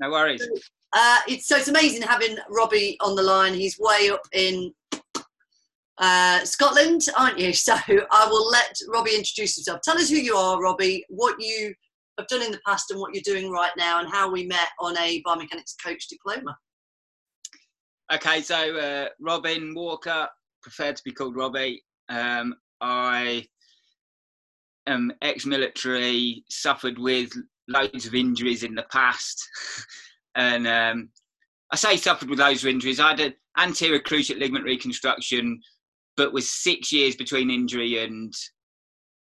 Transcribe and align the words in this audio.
No 0.00 0.10
worries. 0.10 0.42
Uh, 0.92 1.18
it's 1.28 1.48
so 1.48 1.56
it's 1.56 1.68
amazing 1.68 2.02
having 2.02 2.36
Robbie 2.50 2.96
on 3.00 3.16
the 3.16 3.22
line. 3.22 3.54
He's 3.54 3.78
way 3.78 4.10
up 4.10 4.22
in 4.32 4.72
uh, 5.98 6.44
Scotland, 6.44 7.02
aren't 7.16 7.38
you? 7.38 7.52
So 7.54 7.74
I 7.74 8.26
will 8.28 8.48
let 8.48 8.76
Robbie 8.88 9.14
introduce 9.14 9.56
himself. 9.56 9.80
Tell 9.82 9.96
us 9.96 10.10
who 10.10 10.16
you 10.16 10.36
are, 10.36 10.60
Robbie, 10.60 11.04
what 11.08 11.36
you 11.40 11.74
have 12.18 12.28
done 12.28 12.42
in 12.42 12.52
the 12.52 12.60
past 12.66 12.90
and 12.90 13.00
what 13.00 13.14
you're 13.14 13.22
doing 13.24 13.50
right 13.50 13.72
now, 13.76 14.00
and 14.00 14.08
how 14.08 14.30
we 14.30 14.46
met 14.46 14.68
on 14.80 14.96
a 14.98 15.22
biomechanics 15.22 15.74
coach 15.84 16.08
diploma. 16.08 16.56
Okay, 18.12 18.42
so 18.42 18.76
uh, 18.76 19.08
Robin 19.20 19.74
Walker, 19.74 20.28
preferred 20.62 20.96
to 20.96 21.02
be 21.04 21.12
called 21.12 21.36
Robbie. 21.36 21.82
Um, 22.08 22.54
I 22.80 23.46
am 24.86 25.12
ex-military, 25.22 26.44
suffered 26.48 26.98
with 26.98 27.32
loads 27.68 28.06
of 28.06 28.14
injuries 28.14 28.62
in 28.62 28.74
the 28.74 28.86
past, 28.90 29.48
and 30.34 30.66
um, 30.66 31.08
I 31.72 31.76
say 31.76 31.96
suffered 31.96 32.30
with 32.30 32.38
loads 32.38 32.62
of 32.62 32.70
injuries. 32.70 33.00
I 33.00 33.10
had 33.10 33.20
an 33.20 33.34
anterior 33.58 34.00
cruciate 34.00 34.38
ligament 34.38 34.64
reconstruction, 34.64 35.60
but 36.16 36.32
was 36.32 36.50
six 36.50 36.92
years 36.92 37.16
between 37.16 37.50
injury 37.50 38.04
and 38.04 38.32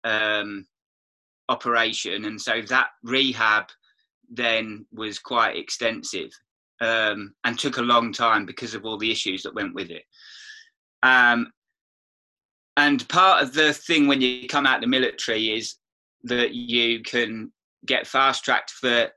um, 0.04 0.66
operation, 1.49 2.26
and 2.26 2.41
so 2.41 2.62
that 2.70 2.88
rehab 3.04 3.66
then 4.30 4.85
was 4.94 5.20
quite 5.20 5.58
extensive 5.58 6.32
um, 6.82 7.34
and 7.44 7.58
took 7.58 7.77
a 7.77 7.82
long 7.82 8.12
time 8.12 8.46
because 8.46 8.73
of 8.73 8.85
all 8.85 8.98
the 8.98 9.12
issues 9.12 9.44
that 9.44 9.54
went 9.54 9.76
with 9.76 9.90
it. 9.91 10.04
Um, 11.04 11.52
and 12.77 13.08
part 13.10 13.44
of 13.44 13.54
the 13.54 13.73
thing 13.73 14.08
when 14.08 14.21
you 14.21 14.48
come 14.48 14.66
out 14.66 14.76
of 14.76 14.82
the 14.82 14.88
military 14.88 15.49
is 15.49 15.76
that 16.23 16.54
you 16.54 17.02
can 17.02 17.52
get 17.85 18.08
fast 18.08 18.44
tracked 18.44 18.71
for 18.71 19.09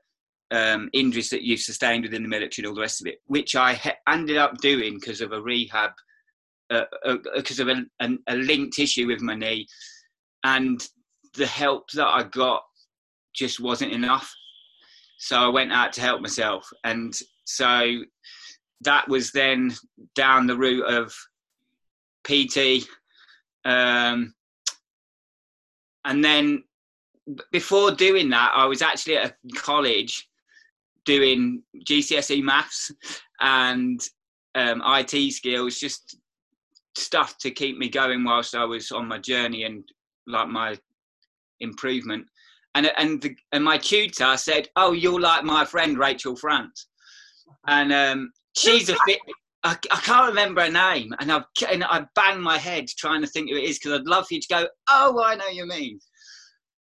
um, 0.51 0.89
injuries 0.93 1.29
that 1.29 1.43
you've 1.43 1.59
sustained 1.59 2.03
within 2.03 2.23
the 2.23 2.29
military 2.29 2.63
and 2.63 2.69
all 2.69 2.75
the 2.75 2.81
rest 2.81 3.01
of 3.01 3.07
it, 3.07 3.19
which 3.25 3.55
I 3.55 3.79
ended 4.07 4.37
up 4.37 4.57
doing 4.59 4.95
because 4.95 5.21
of 5.21 5.31
a 5.31 5.41
rehab, 5.41 5.91
because 6.69 7.59
uh, 7.59 7.63
uh, 7.63 7.71
of 7.71 7.77
a, 7.77 7.85
a, 8.05 8.09
a 8.27 8.35
linked 8.35 8.79
issue 8.79 9.07
with 9.07 9.21
my 9.21 9.35
knee. 9.35 9.67
And 10.43 10.85
the 11.35 11.47
help 11.47 11.89
that 11.91 12.07
I 12.07 12.23
got 12.23 12.63
just 13.33 13.59
wasn't 13.59 13.91
enough. 13.91 14.33
So 15.17 15.37
I 15.37 15.47
went 15.47 15.71
out 15.71 15.93
to 15.93 16.01
help 16.01 16.21
myself. 16.21 16.67
And 16.83 17.13
so 17.45 18.01
that 18.81 19.07
was 19.07 19.31
then 19.31 19.73
down 20.15 20.47
the 20.47 20.57
route 20.57 20.85
of 20.85 21.13
PT. 22.23 22.87
Um, 23.65 24.33
and 26.05 26.23
then 26.23 26.63
before 27.51 27.91
doing 27.91 28.29
that, 28.29 28.53
I 28.55 28.65
was 28.65 28.81
actually 28.81 29.17
at 29.17 29.35
college 29.55 30.27
doing 31.05 31.61
GCSE 31.87 32.41
maths 32.43 32.91
and 33.39 34.01
um, 34.55 34.81
IT 34.85 35.33
skills, 35.33 35.79
just 35.79 36.17
stuff 36.97 37.37
to 37.39 37.51
keep 37.51 37.77
me 37.77 37.89
going 37.89 38.23
whilst 38.23 38.55
I 38.55 38.63
was 38.63 38.91
on 38.91 39.07
my 39.07 39.19
journey 39.19 39.63
and 39.63 39.83
like 40.27 40.47
my 40.47 40.77
improvement. 41.59 42.25
And 42.73 42.91
and 42.97 43.21
the, 43.21 43.35
and 43.53 43.63
my 43.63 43.77
tutor 43.77 44.35
said, 44.37 44.67
"Oh, 44.75 44.91
you're 44.91 45.19
like 45.19 45.43
my 45.43 45.63
friend 45.63 45.97
Rachel 45.97 46.35
France," 46.35 46.87
and 47.67 47.93
um, 47.93 48.31
she's 48.55 48.89
a 48.89 48.97
fit. 49.05 49.19
I, 49.63 49.77
I, 49.91 49.99
can't 50.01 50.27
remember 50.27 50.61
her 50.61 50.71
name, 50.71 51.13
and 51.19 51.31
I 51.31 51.41
and 51.71 51.83
I 51.85 52.05
bang 52.15 52.39
my 52.41 52.57
head 52.57 52.87
trying 52.87 53.21
to 53.21 53.27
think 53.27 53.49
who 53.49 53.55
it 53.55 53.63
is 53.63 53.79
because 53.79 53.99
I'd 53.99 54.07
love 54.07 54.27
for 54.27 54.33
you 54.33 54.41
to 54.41 54.47
go. 54.47 54.67
Oh, 54.89 55.23
I 55.23 55.35
know 55.35 55.47
you 55.47 55.65
mean. 55.65 55.99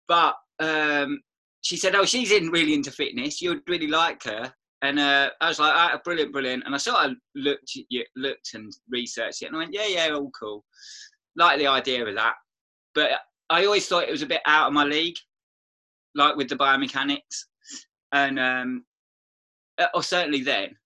But 0.09 0.35
um, 0.61 1.21
she 1.63 1.77
said, 1.77 1.95
"Oh, 1.95 2.05
she's 2.05 2.33
in 2.33 2.49
really 2.49 2.75
into 2.75 2.91
fitness. 2.91 3.41
You'd 3.41 3.63
really 3.69 3.87
like 3.87 4.23
her." 4.25 4.53
And 4.83 4.99
uh, 4.99 5.31
I 5.41 5.49
was 5.49 5.59
like, 5.59 5.73
oh, 5.75 5.99
"Brilliant, 6.05 6.33
brilliant." 6.33 6.65
And 6.67 6.75
I 6.75 6.79
sort 6.79 7.05
of 7.05 7.13
looked, 7.35 7.77
looked 8.17 8.51
and 8.55 8.73
researched 8.91 9.43
it, 9.43 9.47
and 9.47 9.57
I 9.57 9.61
went, 9.61 9.75
"Yeah, 9.75 9.87
yeah, 9.87 10.11
all 10.15 10.31
cool." 10.39 10.65
Like 11.37 11.59
the 11.59 11.69
idea 11.69 12.05
of 12.05 12.15
that, 12.17 12.35
but 12.95 13.11
I 13.49 13.65
always 13.65 13.87
thought 13.87 14.05
it 14.05 14.11
was 14.11 14.23
a 14.23 14.27
bit 14.27 14.43
out 14.47 14.69
of 14.69 14.73
my 14.73 14.85
league, 14.85 15.17
like 16.15 16.37
with 16.37 16.49
the 16.49 16.57
biomechanics, 16.57 17.47
and 18.13 18.39
um, 18.39 18.85
uh, 19.79 19.87
or 19.95 20.03
certainly 20.03 20.43
then. 20.43 20.77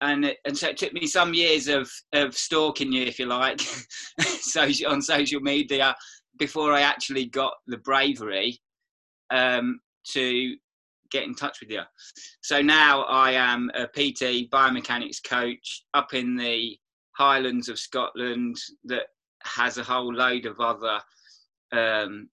And 0.00 0.34
and 0.44 0.56
so 0.56 0.68
it 0.68 0.76
took 0.76 0.92
me 0.92 1.06
some 1.06 1.34
years 1.34 1.66
of 1.68 1.90
of 2.12 2.36
stalking 2.36 2.92
you, 2.92 3.02
if 3.02 3.18
you 3.18 3.26
like, 3.26 3.60
social 4.20 4.92
on 4.92 5.02
social 5.02 5.40
media 5.40 5.94
before 6.38 6.72
I 6.72 6.82
actually 6.82 7.26
got 7.26 7.54
the 7.66 7.78
bravery 7.78 8.58
um, 9.30 9.80
to 10.12 10.56
get 11.10 11.24
in 11.24 11.34
touch 11.34 11.60
with 11.60 11.70
you. 11.70 11.82
So 12.42 12.60
now 12.60 13.02
I 13.02 13.32
am 13.32 13.70
a 13.74 13.86
PT 13.86 14.50
biomechanics 14.50 15.22
coach 15.22 15.82
up 15.94 16.14
in 16.14 16.36
the 16.36 16.76
Highlands 17.12 17.68
of 17.68 17.78
Scotland 17.78 18.56
that 18.84 19.06
has 19.44 19.78
a 19.78 19.84
whole 19.84 20.12
load 20.12 20.46
of 20.46 20.58
other 20.58 21.00
um, 21.72 22.28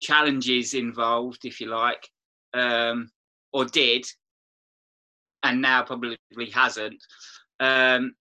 challenges 0.00 0.74
involved, 0.74 1.44
if 1.44 1.60
you 1.60 1.68
like, 1.68 2.08
um, 2.54 3.10
or 3.52 3.64
did, 3.64 4.04
and 5.44 5.62
now 5.62 5.82
probably 5.82 6.18
hasn't. 6.52 7.02
Um, 7.60 8.14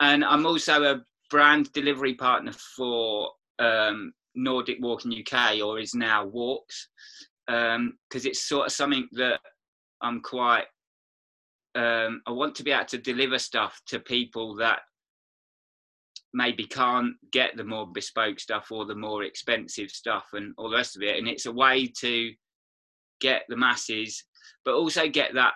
and 0.00 0.24
I'm 0.24 0.46
also 0.46 0.82
a 0.84 1.02
brand 1.30 1.72
delivery 1.72 2.14
partner 2.14 2.52
for 2.52 3.30
um, 3.62 4.12
Nordic 4.34 4.78
Walking 4.80 5.12
UK, 5.12 5.60
or 5.60 5.78
is 5.78 5.94
now 5.94 6.24
Walks, 6.24 6.88
because 7.46 7.76
um, 7.76 7.96
it's 8.12 8.42
sort 8.42 8.66
of 8.66 8.72
something 8.72 9.08
that 9.12 9.40
I'm 10.00 10.20
quite. 10.20 10.64
Um, 11.74 12.20
I 12.26 12.32
want 12.32 12.54
to 12.56 12.64
be 12.64 12.70
able 12.70 12.84
to 12.86 12.98
deliver 12.98 13.38
stuff 13.38 13.80
to 13.86 13.98
people 13.98 14.56
that 14.56 14.80
maybe 16.34 16.64
can't 16.64 17.14
get 17.30 17.56
the 17.56 17.64
more 17.64 17.86
bespoke 17.86 18.40
stuff 18.40 18.68
or 18.70 18.84
the 18.84 18.94
more 18.94 19.22
expensive 19.22 19.90
stuff 19.90 20.26
and 20.32 20.54
all 20.56 20.70
the 20.70 20.76
rest 20.76 20.96
of 20.96 21.02
it. 21.02 21.18
And 21.18 21.28
it's 21.28 21.46
a 21.46 21.52
way 21.52 21.86
to 22.00 22.32
get 23.20 23.44
the 23.48 23.56
masses, 23.56 24.24
but 24.64 24.74
also 24.74 25.08
get 25.08 25.34
that 25.34 25.54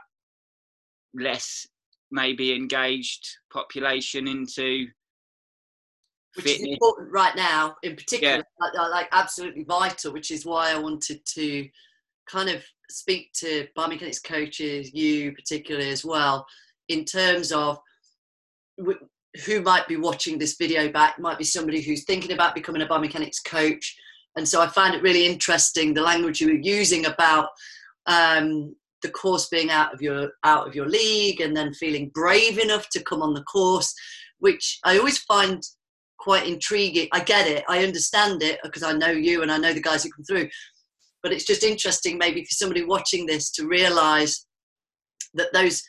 less 1.15 1.67
maybe 2.11 2.55
engaged 2.55 3.27
population 3.53 4.29
into 4.29 4.87
which 6.37 6.47
fitness. 6.47 6.69
is 6.69 6.73
important 6.75 7.13
right 7.13 7.35
now 7.37 7.77
in 7.83 7.97
particular 7.97 8.37
yeah. 8.37 8.43
like, 8.61 8.91
like, 8.91 9.09
absolutely 9.13 9.65
vital 9.65 10.13
which 10.13 10.31
is 10.31 10.45
why 10.45 10.71
i 10.71 10.79
wanted 10.79 11.25
to 11.25 11.69
kind 12.29 12.49
of 12.49 12.63
speak 12.91 13.33
to 13.33 13.67
biomechanics 13.77 14.23
coaches 14.23 14.93
you 14.93 15.33
particularly 15.33 15.91
as 15.91 16.05
well 16.05 16.47
in 16.89 17.05
terms 17.05 17.53
of 17.53 17.79
who 19.45 19.61
might 19.63 19.87
be 19.89 19.97
watching 19.97 20.39
this 20.39 20.57
video 20.57 20.91
back 20.91 21.19
might 21.19 21.39
be 21.39 21.45
somebody 21.45 21.81
who's 21.81 22.05
thinking 22.05 22.33
about 22.33 22.55
becoming 22.55 22.83
a 22.83 22.87
biomechanics 22.87 23.45
coach 23.45 23.97
and 24.37 24.47
so 24.47 24.61
i 24.61 24.67
find 24.67 24.95
it 24.95 25.03
really 25.03 25.27
interesting 25.27 25.95
the 25.95 26.03
language 26.03 26.41
you 26.41 26.49
were 26.49 26.61
using 26.63 27.07
about 27.07 27.49
um, 28.07 28.75
the 29.03 29.11
course 29.11 29.49
being 29.49 29.71
out 29.71 29.93
of 29.93 30.01
your 30.01 30.31
out 30.45 30.67
of 30.67 30.75
your 30.75 30.89
league 30.89 31.41
and 31.41 31.57
then 31.57 31.73
feeling 31.75 32.11
brave 32.15 32.59
enough 32.59 32.89
to 32.91 33.03
come 33.03 33.23
on 33.23 33.35
the 33.35 33.43
course 33.45 33.95
which 34.39 34.79
i 34.85 34.99
always 34.99 35.19
find 35.19 35.63
quite 36.27 36.49
intriguing. 36.49 37.07
I 37.13 37.21
get 37.21 37.47
it. 37.47 37.63
I 37.69 37.85
understand 37.85 38.43
it 38.43 38.59
because 38.65 38.83
i 38.83 38.93
know 38.93 39.13
you 39.13 39.43
and 39.43 39.53
i 39.53 39.59
know 39.59 39.73
the 39.73 39.81
guys 39.81 40.03
who 40.03 40.11
come 40.11 40.25
through. 40.25 40.49
But 41.23 41.33
it's 41.33 41.45
just 41.45 41.63
interesting 41.63 42.19
maybe 42.19 42.43
for 42.43 42.51
somebody 42.51 42.83
watching 42.83 43.27
this 43.27 43.49
to 43.53 43.69
realize 43.69 44.45
that 45.35 45.53
those 45.53 45.85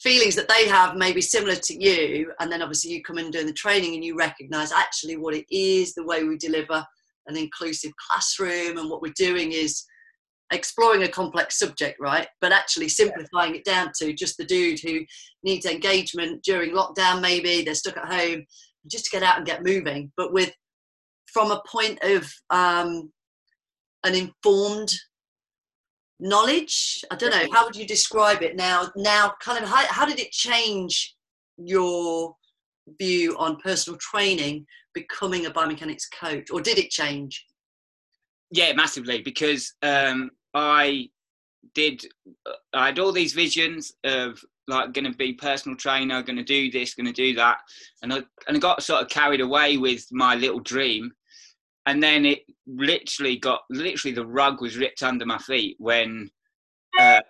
feelings 0.00 0.34
that 0.36 0.48
they 0.48 0.66
have 0.66 0.96
may 0.96 1.12
be 1.12 1.20
similar 1.20 1.56
to 1.56 1.74
you. 1.74 2.32
And 2.40 2.50
then 2.50 2.62
obviously 2.62 2.90
you 2.90 3.02
come 3.02 3.18
in 3.18 3.30
doing 3.30 3.46
the 3.46 3.52
training 3.52 3.94
and 3.94 4.02
you 4.02 4.16
recognize 4.16 4.72
actually 4.72 5.18
what 5.18 5.34
it 5.34 5.44
is 5.54 5.92
the 5.92 6.06
way 6.06 6.24
we 6.24 6.38
deliver 6.38 6.82
an 7.26 7.36
inclusive 7.36 7.92
classroom 7.96 8.78
and 8.78 8.88
what 8.88 9.02
we're 9.02 9.12
doing 9.14 9.52
is 9.52 9.84
exploring 10.52 11.02
a 11.02 11.08
complex 11.08 11.58
subject 11.58 11.98
right? 12.00 12.28
But 12.40 12.52
actually 12.52 12.88
simplifying 12.88 13.54
it 13.54 13.64
down 13.64 13.90
to 13.98 14.14
just 14.14 14.38
the 14.38 14.44
dude 14.44 14.80
who 14.80 15.00
needs 15.42 15.66
engagement 15.66 16.42
during 16.44 16.70
lockdown 16.70 17.20
maybe 17.20 17.62
they're 17.62 17.74
stuck 17.74 17.98
at 17.98 18.10
home 18.10 18.46
just 18.90 19.06
to 19.06 19.10
get 19.10 19.22
out 19.22 19.36
and 19.38 19.46
get 19.46 19.64
moving 19.64 20.12
but 20.16 20.32
with 20.32 20.52
from 21.32 21.50
a 21.50 21.62
point 21.66 21.98
of 22.02 22.32
um, 22.50 23.12
an 24.04 24.14
informed 24.14 24.92
knowledge? 26.18 27.04
I 27.10 27.16
don't 27.16 27.30
know. 27.30 27.46
How 27.52 27.64
would 27.64 27.76
you 27.76 27.86
describe 27.86 28.42
it 28.42 28.56
now 28.56 28.90
now 28.96 29.34
kind 29.40 29.62
of 29.62 29.68
how, 29.68 29.84
how 29.88 30.06
did 30.06 30.18
it 30.18 30.32
change 30.32 31.14
your 31.58 32.34
view 33.00 33.36
on 33.38 33.56
personal 33.56 33.98
training 33.98 34.66
becoming 34.94 35.46
a 35.46 35.50
biomechanics 35.50 36.04
coach 36.18 36.50
or 36.50 36.60
did 36.60 36.78
it 36.78 36.90
change? 36.90 37.44
Yeah 38.50 38.72
massively 38.74 39.22
because 39.22 39.74
um, 39.82 40.30
i 40.54 41.08
did 41.74 42.04
i 42.72 42.86
had 42.86 42.98
all 42.98 43.12
these 43.12 43.32
visions 43.32 43.92
of 44.04 44.40
like 44.68 44.92
going 44.92 45.10
to 45.10 45.16
be 45.16 45.32
personal 45.32 45.76
trainer 45.76 46.22
going 46.22 46.36
to 46.36 46.44
do 46.44 46.70
this 46.70 46.94
going 46.94 47.06
to 47.06 47.12
do 47.12 47.34
that. 47.34 47.58
And 48.02 48.12
i 48.12 48.16
and 48.48 48.56
i 48.56 48.58
got 48.58 48.82
sort 48.82 49.02
of 49.02 49.08
carried 49.08 49.40
away 49.40 49.76
with 49.76 50.06
my 50.10 50.34
little 50.34 50.60
dream. 50.60 51.12
And 51.86 52.02
then 52.02 52.26
it 52.26 52.40
literally 52.66 53.36
got 53.36 53.60
literally 53.70 54.14
the 54.14 54.26
rug 54.26 54.60
was 54.60 54.76
ripped 54.76 55.02
under 55.02 55.24
my 55.24 55.38
feet 55.38 55.76
when 55.78 56.30
uh, 56.98 57.20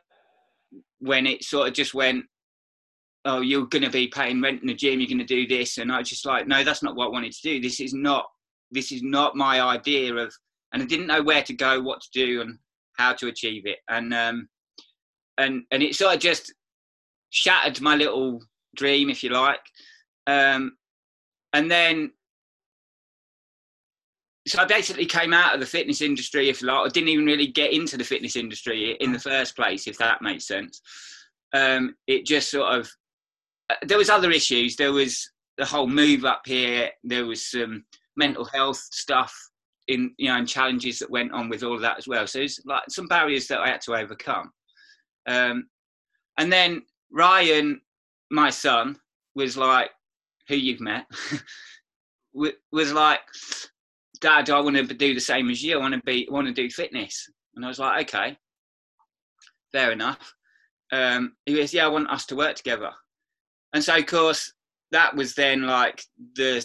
when 1.01 1.27
it 1.27 1.45
sort 1.45 1.69
of 1.69 1.75
just 1.75 1.95
went, 1.95 2.25
oh, 3.25 3.41
you're 3.41 3.67
going 3.67 3.83
to 3.83 3.91
be 3.91 4.09
paying 4.09 4.41
rent 4.41 4.63
in 4.63 4.69
the 4.69 4.75
gym, 4.75 5.01
you're 5.01 5.09
going 5.09 5.19
to 5.19 5.25
do 5.25 5.47
this, 5.47 5.79
and 5.79 5.93
I 5.93 5.99
was 5.99 6.09
just 6.09 6.25
like, 6.25 6.47
no, 6.47 6.65
that's 6.65 6.83
not 6.83 6.97
what 6.97 7.07
I 7.07 7.11
wanted 7.11 7.33
to 7.33 7.43
do. 7.43 7.61
This 7.61 7.81
is 7.81 7.93
not 7.93 8.27
this 8.71 8.93
is 8.93 9.03
not 9.03 9.37
my 9.37 9.61
idea 9.61 10.15
of, 10.15 10.35
and 10.73 10.83
I 10.83 10.87
didn't 10.87 11.07
know 11.07 11.23
where 11.23 11.43
to 11.43 11.53
go, 11.53 11.81
what 11.81 12.01
to 12.01 12.09
do, 12.13 12.41
and 12.41 12.59
how 12.97 13.13
to 13.15 13.29
achieve 13.29 13.67
it, 13.67 13.79
and 13.89 14.15
um, 14.15 14.49
and 15.39 15.65
and 15.71 15.83
it 15.83 15.95
sort 15.95 16.15
of 16.15 16.21
just 16.21 16.53
shattered 17.31 17.81
my 17.81 17.97
little 17.97 18.43
dream, 18.75 19.11
if 19.11 19.23
you 19.23 19.31
like, 19.31 19.61
um, 20.27 20.77
and 21.53 21.71
then 21.71 22.11
so 24.47 24.63
I 24.63 24.65
basically 24.65 25.07
came 25.07 25.33
out 25.33 25.55
of 25.55 25.61
the 25.61 25.67
fitness 25.67 26.01
industry, 26.01 26.49
if 26.49 26.63
you 26.63 26.69
like. 26.69 26.87
I 26.87 26.89
didn't 26.89 27.09
even 27.09 27.27
really 27.27 27.49
get 27.49 27.73
into 27.73 27.97
the 27.97 28.05
fitness 28.05 28.37
industry 28.37 28.97
in 29.01 29.13
the 29.13 29.19
first 29.19 29.57
place, 29.57 29.89
if 29.89 29.99
that 29.99 30.23
makes 30.23 30.47
sense. 30.47 30.81
Um, 31.53 31.97
it 32.07 32.27
just 32.27 32.51
sort 32.51 32.73
of 32.73 32.89
uh, 33.71 33.75
there 33.83 33.99
was 33.99 34.11
other 34.11 34.31
issues. 34.31 34.77
There 34.77 34.93
was 34.93 35.31
the 35.59 35.65
whole 35.65 35.89
move 35.89 36.25
up 36.25 36.43
here. 36.45 36.91
There 37.03 37.27
was 37.27 37.45
some 37.45 37.85
mental 38.17 38.45
health 38.45 38.79
stuff 38.93 39.35
in 39.89 40.13
you 40.17 40.29
know 40.29 40.37
and 40.37 40.49
challenges 40.49 40.99
that 40.99 41.11
went 41.11 41.33
on 41.33 41.49
with 41.49 41.63
all 41.63 41.75
of 41.75 41.81
that 41.81 41.99
as 41.99 42.07
well. 42.07 42.27
So 42.27 42.41
it's 42.41 42.61
like 42.65 42.83
some 42.89 43.09
barriers 43.09 43.49
that 43.49 43.61
I 43.61 43.69
had 43.69 43.81
to 43.83 43.97
overcome. 43.97 44.53
Um, 45.27 45.69
and 46.39 46.53
then 46.53 46.83
Ryan, 47.13 47.81
my 48.31 48.51
son, 48.51 48.97
was 49.35 49.57
like, 49.57 49.91
who 50.49 50.57
you've 50.57 50.81
met, 50.81 51.07
was 52.35 52.93
like, 52.93 53.21
Dad, 54.21 54.49
I 54.51 54.61
want 54.61 54.77
to 54.77 54.83
do 54.83 55.15
the 55.15 55.21
same 55.21 55.51
as 55.51 55.63
you. 55.63 55.77
I 55.77 55.81
want 55.81 55.95
to 55.95 56.01
be, 56.05 56.27
want 56.31 56.47
to 56.47 56.53
do 56.53 56.71
fitness. 56.71 57.29
And 57.55 57.65
I 57.65 57.69
was 57.69 57.79
like, 57.79 58.09
okay, 58.09 58.37
fair 59.73 59.93
enough. 59.93 60.35
Um, 60.93 61.35
he 61.45 61.55
goes, 61.55 61.75
yeah, 61.75 61.85
I 61.85 61.89
want 61.89 62.11
us 62.11 62.27
to 62.27 62.37
work 62.37 62.57
together. 62.57 62.91
And 63.73 63.83
so, 63.83 63.97
of 63.97 64.07
course, 64.07 64.53
that 64.93 65.15
was 65.15 65.35
then 65.35 65.67
like 65.67 66.03
the 66.35 66.65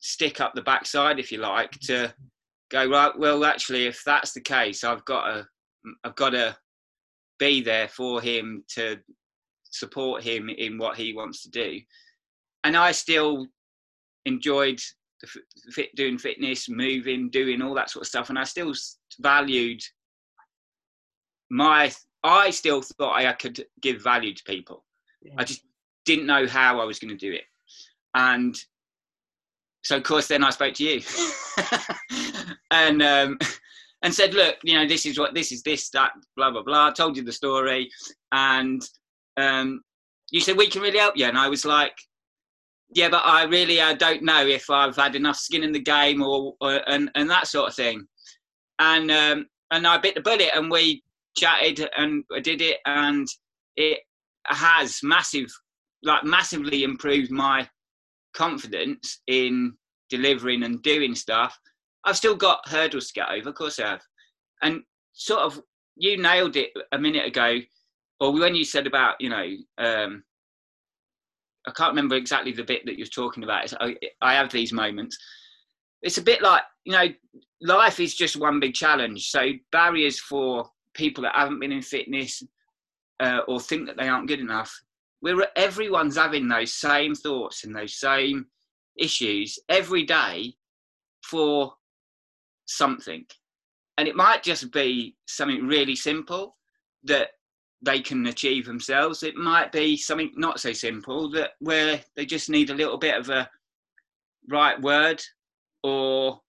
stick 0.00 0.40
up 0.40 0.54
the 0.54 0.62
backside, 0.62 1.18
if 1.18 1.32
you 1.32 1.38
like, 1.38 1.72
to 1.80 2.12
go 2.70 2.88
right. 2.88 3.18
Well, 3.18 3.44
actually, 3.44 3.86
if 3.86 4.02
that's 4.04 4.32
the 4.32 4.40
case, 4.40 4.84
I've 4.84 5.04
got 5.04 5.24
to, 5.24 5.46
I've 6.04 6.16
got 6.16 6.30
to 6.30 6.56
be 7.38 7.62
there 7.62 7.88
for 7.88 8.20
him 8.20 8.64
to 8.74 8.98
support 9.72 10.22
him 10.22 10.48
in 10.48 10.78
what 10.78 10.96
he 10.96 11.12
wants 11.12 11.42
to 11.42 11.50
do. 11.50 11.80
And 12.64 12.76
I 12.76 12.92
still 12.92 13.46
enjoyed 14.24 14.80
fit, 15.70 15.94
doing 15.96 16.18
fitness, 16.18 16.68
moving, 16.68 17.30
doing 17.30 17.62
all 17.62 17.74
that 17.74 17.90
sort 17.90 18.02
of 18.02 18.08
stuff, 18.08 18.28
and 18.28 18.38
I 18.38 18.44
still 18.44 18.72
valued 19.20 19.82
my. 21.50 21.92
I 22.24 22.50
still 22.50 22.82
thought 22.82 23.16
I 23.16 23.32
could 23.32 23.64
give 23.80 24.02
value 24.02 24.32
to 24.34 24.44
people. 24.44 24.84
Yeah. 25.22 25.34
I 25.38 25.44
just 25.44 25.62
didn't 26.04 26.26
know 26.26 26.46
how 26.46 26.80
I 26.80 26.84
was 26.84 26.98
going 26.98 27.16
to 27.16 27.16
do 27.16 27.32
it, 27.32 27.44
and 28.14 28.56
so 29.82 29.96
of 29.96 30.04
course 30.04 30.28
then 30.28 30.44
I 30.44 30.50
spoke 30.50 30.74
to 30.74 30.84
you, 30.84 31.02
and 32.70 33.02
um, 33.02 33.38
and 34.02 34.14
said, 34.14 34.34
look, 34.34 34.56
you 34.62 34.74
know, 34.74 34.86
this 34.86 35.06
is 35.06 35.18
what 35.18 35.34
this 35.34 35.52
is 35.52 35.62
this 35.62 35.90
that 35.90 36.12
blah 36.36 36.50
blah 36.50 36.62
blah. 36.62 36.88
I 36.88 36.92
told 36.92 37.16
you 37.16 37.24
the 37.24 37.32
story, 37.32 37.90
and 38.32 38.82
um, 39.36 39.82
you 40.30 40.40
said 40.40 40.56
we 40.56 40.68
can 40.68 40.82
really 40.82 40.98
help 40.98 41.16
you, 41.16 41.26
and 41.26 41.38
I 41.38 41.48
was 41.48 41.64
like, 41.64 41.94
yeah, 42.94 43.08
but 43.08 43.22
I 43.24 43.44
really 43.44 43.80
I 43.80 43.94
don't 43.94 44.22
know 44.22 44.46
if 44.46 44.68
I've 44.70 44.96
had 44.96 45.14
enough 45.14 45.36
skin 45.36 45.64
in 45.64 45.72
the 45.72 45.80
game 45.80 46.22
or, 46.22 46.54
or 46.60 46.88
and 46.88 47.10
and 47.14 47.28
that 47.30 47.46
sort 47.46 47.68
of 47.68 47.74
thing. 47.74 48.06
And 48.78 49.10
um, 49.10 49.46
and 49.70 49.86
I 49.86 49.98
bit 49.98 50.14
the 50.14 50.20
bullet 50.20 50.50
and 50.54 50.70
we 50.70 51.02
chatted 51.36 51.88
and 51.96 52.24
I 52.34 52.40
did 52.40 52.60
it 52.60 52.78
and 52.86 53.26
it 53.76 54.00
has 54.46 55.00
massive 55.02 55.46
like 56.02 56.24
massively 56.24 56.84
improved 56.84 57.30
my 57.30 57.68
confidence 58.34 59.20
in 59.26 59.72
delivering 60.10 60.62
and 60.64 60.82
doing 60.82 61.14
stuff. 61.14 61.58
I've 62.04 62.16
still 62.16 62.36
got 62.36 62.68
hurdles 62.68 63.08
to 63.08 63.14
get 63.14 63.30
over, 63.30 63.50
of 63.50 63.54
course 63.54 63.78
I 63.78 63.88
have. 63.88 64.02
And 64.62 64.82
sort 65.12 65.40
of 65.40 65.60
you 65.96 66.16
nailed 66.16 66.56
it 66.56 66.70
a 66.92 66.98
minute 66.98 67.26
ago, 67.26 67.60
or 68.20 68.32
when 68.32 68.54
you 68.54 68.64
said 68.64 68.86
about, 68.86 69.20
you 69.20 69.28
know, 69.28 69.46
um, 69.78 70.22
I 71.66 71.70
can't 71.72 71.90
remember 71.90 72.16
exactly 72.16 72.52
the 72.52 72.64
bit 72.64 72.84
that 72.86 72.98
you're 72.98 73.06
talking 73.06 73.44
about. 73.44 73.72
I, 73.80 73.96
I 74.20 74.34
have 74.34 74.50
these 74.50 74.72
moments. 74.72 75.16
It's 76.02 76.18
a 76.18 76.22
bit 76.22 76.42
like 76.42 76.62
you 76.84 76.92
know, 76.92 77.06
life 77.60 78.00
is 78.00 78.14
just 78.14 78.36
one 78.36 78.60
big 78.60 78.74
challenge. 78.74 79.30
So 79.30 79.52
barriers 79.70 80.18
for 80.18 80.68
people 80.94 81.22
that 81.22 81.34
haven't 81.34 81.60
been 81.60 81.72
in 81.72 81.82
fitness 81.82 82.42
uh, 83.20 83.40
or 83.48 83.60
think 83.60 83.86
that 83.86 83.96
they 83.96 84.08
aren't 84.08 84.28
good 84.28 84.40
enough. 84.40 84.72
We're 85.20 85.46
everyone's 85.54 86.16
having 86.16 86.48
those 86.48 86.74
same 86.74 87.14
thoughts 87.14 87.64
and 87.64 87.74
those 87.74 87.94
same 87.94 88.46
issues 88.98 89.58
every 89.68 90.04
day 90.04 90.54
for 91.24 91.74
something, 92.66 93.24
and 93.96 94.08
it 94.08 94.16
might 94.16 94.42
just 94.42 94.72
be 94.72 95.16
something 95.26 95.66
really 95.66 95.94
simple 95.94 96.56
that 97.04 97.28
they 97.82 98.00
can 98.00 98.26
achieve 98.26 98.66
themselves. 98.66 99.22
It 99.22 99.34
might 99.34 99.72
be 99.72 99.96
something 99.96 100.32
not 100.36 100.60
so 100.60 100.72
simple 100.72 101.30
that 101.32 101.50
where 101.58 102.00
they 102.16 102.24
just 102.24 102.48
need 102.48 102.70
a 102.70 102.74
little 102.74 102.98
bit 102.98 103.16
of 103.16 103.28
a 103.28 103.48
right 104.48 104.80
word 104.80 105.22
or 105.82 106.40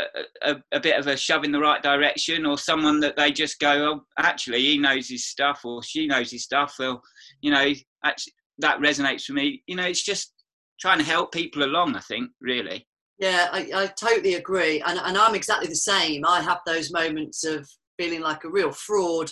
a, 0.00 0.50
a, 0.50 0.56
a, 0.72 0.80
bit 0.80 0.98
of 0.98 1.06
a 1.06 1.16
shove 1.16 1.44
in 1.44 1.52
the 1.52 1.60
right 1.60 1.82
direction 1.82 2.46
or 2.46 2.58
someone 2.58 3.00
that 3.00 3.16
they 3.16 3.32
just 3.32 3.58
go, 3.58 3.92
oh, 3.92 4.00
actually, 4.18 4.60
he 4.60 4.78
knows 4.78 5.08
his 5.08 5.26
stuff 5.26 5.60
or 5.64 5.82
she 5.82 6.06
knows 6.06 6.30
his 6.30 6.44
stuff. 6.44 6.76
Well, 6.78 7.02
you 7.40 7.50
know, 7.50 7.72
actually, 8.04 8.32
that 8.58 8.78
resonates 8.78 9.24
for 9.24 9.32
me. 9.32 9.62
You 9.66 9.76
know, 9.76 9.86
it's 9.86 10.02
just 10.02 10.32
trying 10.80 10.98
to 10.98 11.04
help 11.04 11.32
people 11.32 11.64
along, 11.64 11.96
I 11.96 12.00
think, 12.00 12.30
really. 12.40 12.86
Yeah, 13.18 13.48
I, 13.52 13.70
I 13.74 13.86
totally 13.86 14.34
agree. 14.34 14.80
And, 14.86 14.98
and 14.98 15.16
I'm 15.16 15.34
exactly 15.34 15.68
the 15.68 15.76
same. 15.76 16.24
I 16.26 16.40
have 16.40 16.60
those 16.66 16.92
moments 16.92 17.44
of 17.44 17.68
feeling 17.98 18.20
like 18.20 18.44
a 18.44 18.50
real 18.50 18.72
fraud 18.72 19.30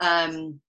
um, 0.00 0.60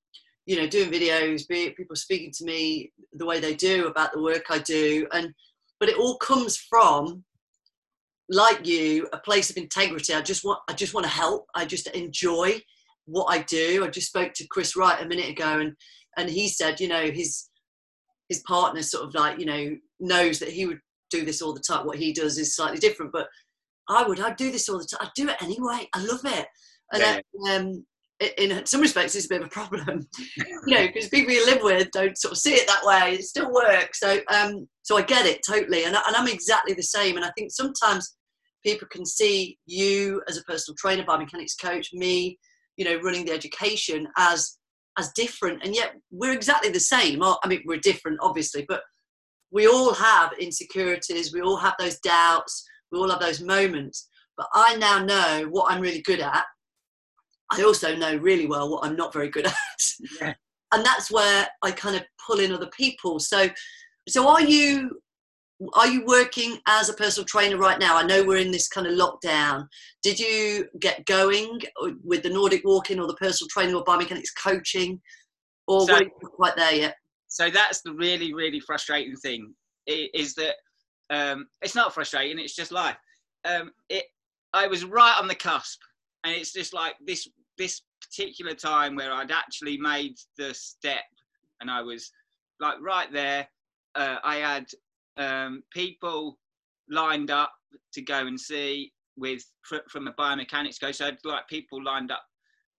you 0.48 0.56
know, 0.56 0.66
doing 0.66 0.90
videos, 0.90 1.48
people 1.48 1.96
speaking 1.96 2.32
to 2.38 2.46
me 2.46 2.92
the 3.14 3.26
way 3.26 3.40
they 3.40 3.54
do 3.54 3.88
about 3.88 4.14
the 4.14 4.22
work 4.22 4.46
I 4.50 4.60
do, 4.60 5.06
and 5.12 5.34
but 5.80 5.90
it 5.90 6.00
all 6.00 6.18
comes 6.18 6.58
from, 6.58 7.24
like 8.30 8.66
you, 8.66 9.08
a 9.14 9.20
place 9.20 9.52
of 9.52 9.58
integrity. 9.58 10.14
I 10.14 10.22
just 10.22 10.44
want, 10.44 10.60
I 10.68 10.74
just 10.74 10.94
want 10.96 11.06
to 11.06 11.12
help. 11.12 11.46
I 11.54 11.66
just 11.66 11.88
enjoy 11.88 12.60
what 13.06 13.26
I 13.26 13.44
do. 13.44 13.86
I 13.86 13.90
just 13.90 14.08
spoke 14.08 14.34
to 14.34 14.48
Chris 14.48 14.76
Wright 14.76 15.04
a 15.04 15.08
minute 15.08 15.30
ago, 15.30 15.60
and 15.60 15.74
and 16.18 16.30
he 16.30 16.48
said, 16.48 16.80
you 16.80 16.88
know, 16.88 17.12
his 17.12 17.50
his 18.30 18.42
partner 18.48 18.82
sort 18.82 19.06
of 19.06 19.14
like, 19.14 19.40
you 19.40 19.46
know, 19.46 19.76
knows 20.00 20.40
that 20.40 20.50
he 20.50 20.66
would 20.66 20.80
do 21.10 21.26
this 21.26 21.42
all 21.42 21.54
the 21.54 21.62
time. 21.62 21.86
What 21.86 21.98
he 21.98 22.14
does 22.14 22.38
is 22.38 22.56
slightly 22.56 22.80
different, 22.80 23.12
but 23.12 23.28
I 23.90 24.04
would, 24.04 24.20
I'd 24.20 24.36
do 24.36 24.52
this 24.52 24.68
all 24.68 24.80
the 24.80 24.86
time. 24.86 25.00
I'd 25.02 25.12
do 25.16 25.30
it 25.30 25.42
anyway. 25.42 25.88
I 25.94 26.04
love 26.04 26.22
it. 26.26 26.48
And 26.92 27.02
yeah. 27.02 27.20
then, 27.46 27.62
um, 27.62 27.86
in 28.20 28.66
some 28.66 28.82
respects 28.82 29.16
it's 29.16 29.26
a 29.26 29.30
bit 29.30 29.42
of 29.42 29.48
a 29.48 29.50
problem. 29.50 30.08
You 30.66 30.76
know 30.76 30.88
because 30.88 31.10
people 31.10 31.34
you 31.34 31.46
live 31.46 31.62
with 31.62 31.90
don't 31.92 32.18
sort 32.18 32.34
of 32.34 32.38
see 32.38 32.54
it 32.54 32.68
that 32.68 32.84
way. 32.84 33.16
It 33.16 33.24
still 33.24 33.52
works. 33.52 34.00
So 34.00 34.20
um 34.34 34.68
so 34.84 34.98
i 34.98 35.02
get 35.02 35.26
it 35.26 35.46
totally. 35.46 35.86
And, 35.86 35.96
I, 35.96 36.02
and 36.08 36.16
i'm 36.16 36.28
exactly 36.28 36.74
the 36.74 36.84
same. 36.84 37.16
And 37.16 37.26
i 37.26 37.32
think 37.38 37.52
sometimes 37.52 38.16
people 38.66 38.88
can 38.92 39.06
see 39.06 39.58
you 39.66 40.22
as 40.28 40.38
a 40.38 40.44
personal 40.44 40.76
trainer 40.78 41.04
biomechanics 41.04 41.62
coach 41.62 41.90
me 41.94 42.38
you 42.76 42.86
know 42.86 43.00
running 43.02 43.26
the 43.26 43.32
education 43.32 44.08
as 44.18 44.58
as 44.98 45.12
different. 45.14 45.64
And 45.64 45.76
yet 45.76 45.94
we're 46.12 46.34
exactly 46.34 46.72
the 46.72 46.80
same. 46.80 47.22
I 47.24 47.48
mean 47.48 47.64
we're 47.66 47.80
different 47.80 48.20
obviously 48.22 48.66
but 48.68 48.82
we 49.52 49.68
all 49.68 49.94
have 49.94 50.34
insecurities. 50.40 51.32
We 51.32 51.42
all 51.42 51.58
have 51.58 51.76
those 51.80 52.00
doubts. 52.00 52.66
We 52.92 53.00
all 53.00 53.10
have 53.10 53.22
those 53.22 53.42
moments. 53.42 54.10
But 54.36 54.48
i 54.54 54.76
now 54.76 55.04
know 55.04 55.48
what 55.50 55.72
i'm 55.72 55.82
really 55.82 56.02
good 56.02 56.20
at 56.20 56.46
I 57.52 57.64
also 57.64 57.96
know 57.96 58.16
really 58.18 58.46
well 58.46 58.70
what 58.70 58.86
I'm 58.86 58.96
not 58.96 59.14
very 59.14 59.30
good 59.30 59.46
at. 59.48 59.56
Yeah. 60.22 60.34
And 60.74 60.86
that's 60.86 61.10
where 61.10 61.48
I 61.64 61.72
kind 61.72 61.96
of 61.96 62.04
pull 62.26 62.40
in 62.40 62.52
other 62.52 62.70
people. 62.76 63.20
So, 63.20 63.50
so 64.08 64.28
are 64.28 64.42
you 64.42 65.02
are 65.74 65.88
you 65.88 66.06
working 66.06 66.60
as 66.68 66.88
a 66.88 66.94
personal 66.94 67.26
trainer 67.26 67.58
right 67.58 67.80
now? 67.80 67.98
I 67.98 68.04
know 68.04 68.24
we're 68.24 68.38
in 68.38 68.52
this 68.52 68.68
kind 68.68 68.86
of 68.86 68.94
lockdown. 68.94 69.66
Did 70.04 70.20
you 70.20 70.66
get 70.80 71.06
going 71.06 71.62
with 72.04 72.22
the 72.22 72.30
Nordic 72.30 72.64
walking 72.64 73.00
or 73.00 73.08
the 73.08 73.16
personal 73.16 73.50
training 73.50 73.74
or 73.74 73.84
biomechanics 73.84 74.36
coaching, 74.42 75.02
or 75.68 75.88
so, 75.88 75.94
were 75.94 76.04
you 76.04 76.12
quite 76.36 76.56
there 76.56 76.74
yet? 76.74 76.96
So 77.28 77.50
that's 77.50 77.82
the 77.82 77.94
really 77.94 78.34
really 78.34 78.60
frustrating 78.60 79.16
thing 79.16 79.54
is 79.88 80.36
that 80.36 80.56
um, 81.10 81.48
it's 81.62 81.76
not 81.76 81.94
frustrating. 81.94 82.40
It's 82.40 82.56
just 82.56 82.72
life. 82.72 82.98
Um, 83.46 83.72
it 83.90 84.06
I 84.54 84.68
was 84.68 84.84
right 84.86 85.16
on 85.20 85.28
the 85.28 85.36
cusp 85.36 85.80
and 86.24 86.36
it's 86.36 86.54
just 86.54 86.74
like 86.74 86.96
this 87.06 87.28
this 87.58 87.82
particular 88.02 88.54
time 88.54 88.96
where 88.96 89.12
I'd 89.12 89.32
actually 89.32 89.78
made 89.78 90.16
the 90.38 90.54
step 90.54 91.04
and 91.62 91.72
I 91.72 91.82
was 91.82 92.12
like 92.60 92.76
right 92.82 93.12
there. 93.12 93.48
Uh, 93.96 94.18
I 94.24 94.36
had 94.38 94.68
um, 95.18 95.64
people 95.72 96.38
lined 96.90 97.32
up 97.32 97.52
to 97.94 98.02
go 98.02 98.28
and 98.28 98.40
see 98.40 98.92
with 99.18 99.44
from 99.90 100.08
a 100.08 100.14
biomechanics 100.14 100.80
coach. 100.80 100.96
So 100.96 101.08
I'd 101.08 101.18
like 101.24 101.48
people 101.48 101.84
lined 101.84 102.12
up 102.12 102.24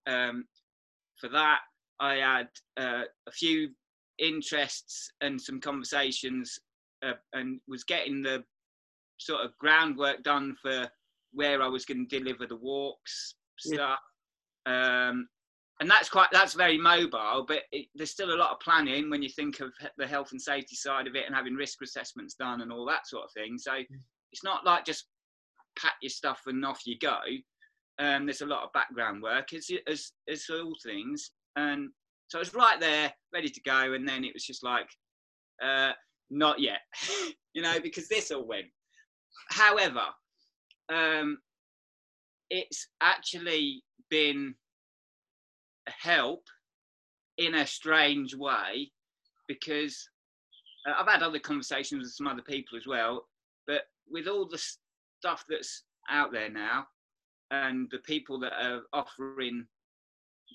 um, 0.07 0.45
for 1.21 1.29
that. 1.31 1.61
I 2.01 2.15
had 2.15 2.49
uh, 2.77 3.03
a 3.27 3.33
few 3.33 3.71
interests 4.19 5.11
and 5.21 5.41
some 5.41 5.61
conversations, 5.61 6.59
uh, 7.05 7.15
and 7.33 7.61
was 7.67 7.85
getting 7.85 8.23
the 8.23 8.45
sort 9.19 9.45
of 9.45 9.57
groundwork 9.59 10.23
done 10.23 10.57
for 10.63 10.89
where 11.33 11.63
I 11.63 11.69
was 11.69 11.85
going 11.85 12.07
to 12.07 12.19
deliver 12.19 12.47
the 12.47 12.57
walks 12.57 13.35
stuff. 13.59 13.99
Yeah. 14.67 15.09
Um, 15.09 15.29
and 15.81 15.91
that's 15.91 16.09
quite 16.09 16.29
that's 16.33 16.55
very 16.55 16.79
mobile 16.79 17.45
but 17.47 17.63
it, 17.73 17.87
there's 17.95 18.11
still 18.11 18.35
a 18.35 18.37
lot 18.37 18.51
of 18.51 18.61
planning 18.61 19.11
when 19.11 19.23
you 19.23 19.29
think 19.29 19.61
of 19.61 19.73
the 19.97 20.07
health 20.07 20.33
and 20.33 20.41
safety 20.41 20.75
side 20.75 21.07
of 21.07 21.15
it 21.15 21.27
and 21.27 21.35
having 21.35 21.55
risk 21.55 21.79
assessments 21.83 22.35
done 22.35 22.61
and 22.61 22.73
all 22.73 22.87
that 22.87 23.07
sort 23.07 23.25
of 23.25 23.33
thing 23.33 23.59
so 23.59 23.73
mm. 23.73 23.87
it's 24.33 24.45
not 24.45 24.65
like 24.65 24.85
just 24.85 25.07
pack 25.79 25.95
your 26.03 26.11
stuff 26.11 26.41
and 26.47 26.65
off 26.65 26.81
you 26.85 26.97
go 27.01 27.19
um, 28.01 28.27
there's 28.27 28.43
a 28.43 28.47
lot 28.47 28.63
of 28.63 28.73
background 28.73 29.23
work 29.23 29.53
as, 29.53 29.69
as, 29.89 30.13
as 30.29 30.45
all 30.51 30.73
things 30.85 31.33
and 31.57 31.89
so 32.29 32.39
I 32.39 32.41
was 32.41 32.55
right 32.55 32.79
there 32.79 33.13
ready 33.33 33.49
to 33.49 33.61
go 33.63 33.93
and 33.93 34.09
then 34.09 34.25
it 34.25 34.35
was 34.35 34.45
just 34.45 34.63
like 34.65 34.89
uh, 35.63 35.93
not 36.31 36.61
yet 36.61 36.81
you 37.55 37.63
know 37.63 37.81
because 37.81 38.09
this 38.09 38.31
all 38.31 38.47
went 38.47 38.67
however 39.51 40.05
um, 40.93 41.39
it's 42.51 42.89
actually 43.01 43.83
been 44.11 44.55
a 45.87 45.91
help 45.91 46.45
in 47.37 47.55
a 47.55 47.67
strange 47.67 48.35
way 48.35 48.91
because 49.47 50.09
uh, 50.89 50.95
I've 50.99 51.11
had 51.11 51.23
other 51.23 51.39
conversations 51.39 52.03
with 52.03 52.13
some 52.13 52.27
other 52.27 52.43
people 52.43 52.77
as 52.77 52.87
well, 52.87 53.27
but 53.67 53.83
with 54.11 54.27
all 54.27 54.47
the 54.47 54.63
stuff 55.21 55.45
that's 55.49 55.85
out 56.11 56.33
there 56.33 56.51
now 56.51 56.87
and 57.51 57.89
the 57.91 57.99
people 57.99 58.39
that 58.41 58.53
are 58.53 58.83
offering 58.93 59.67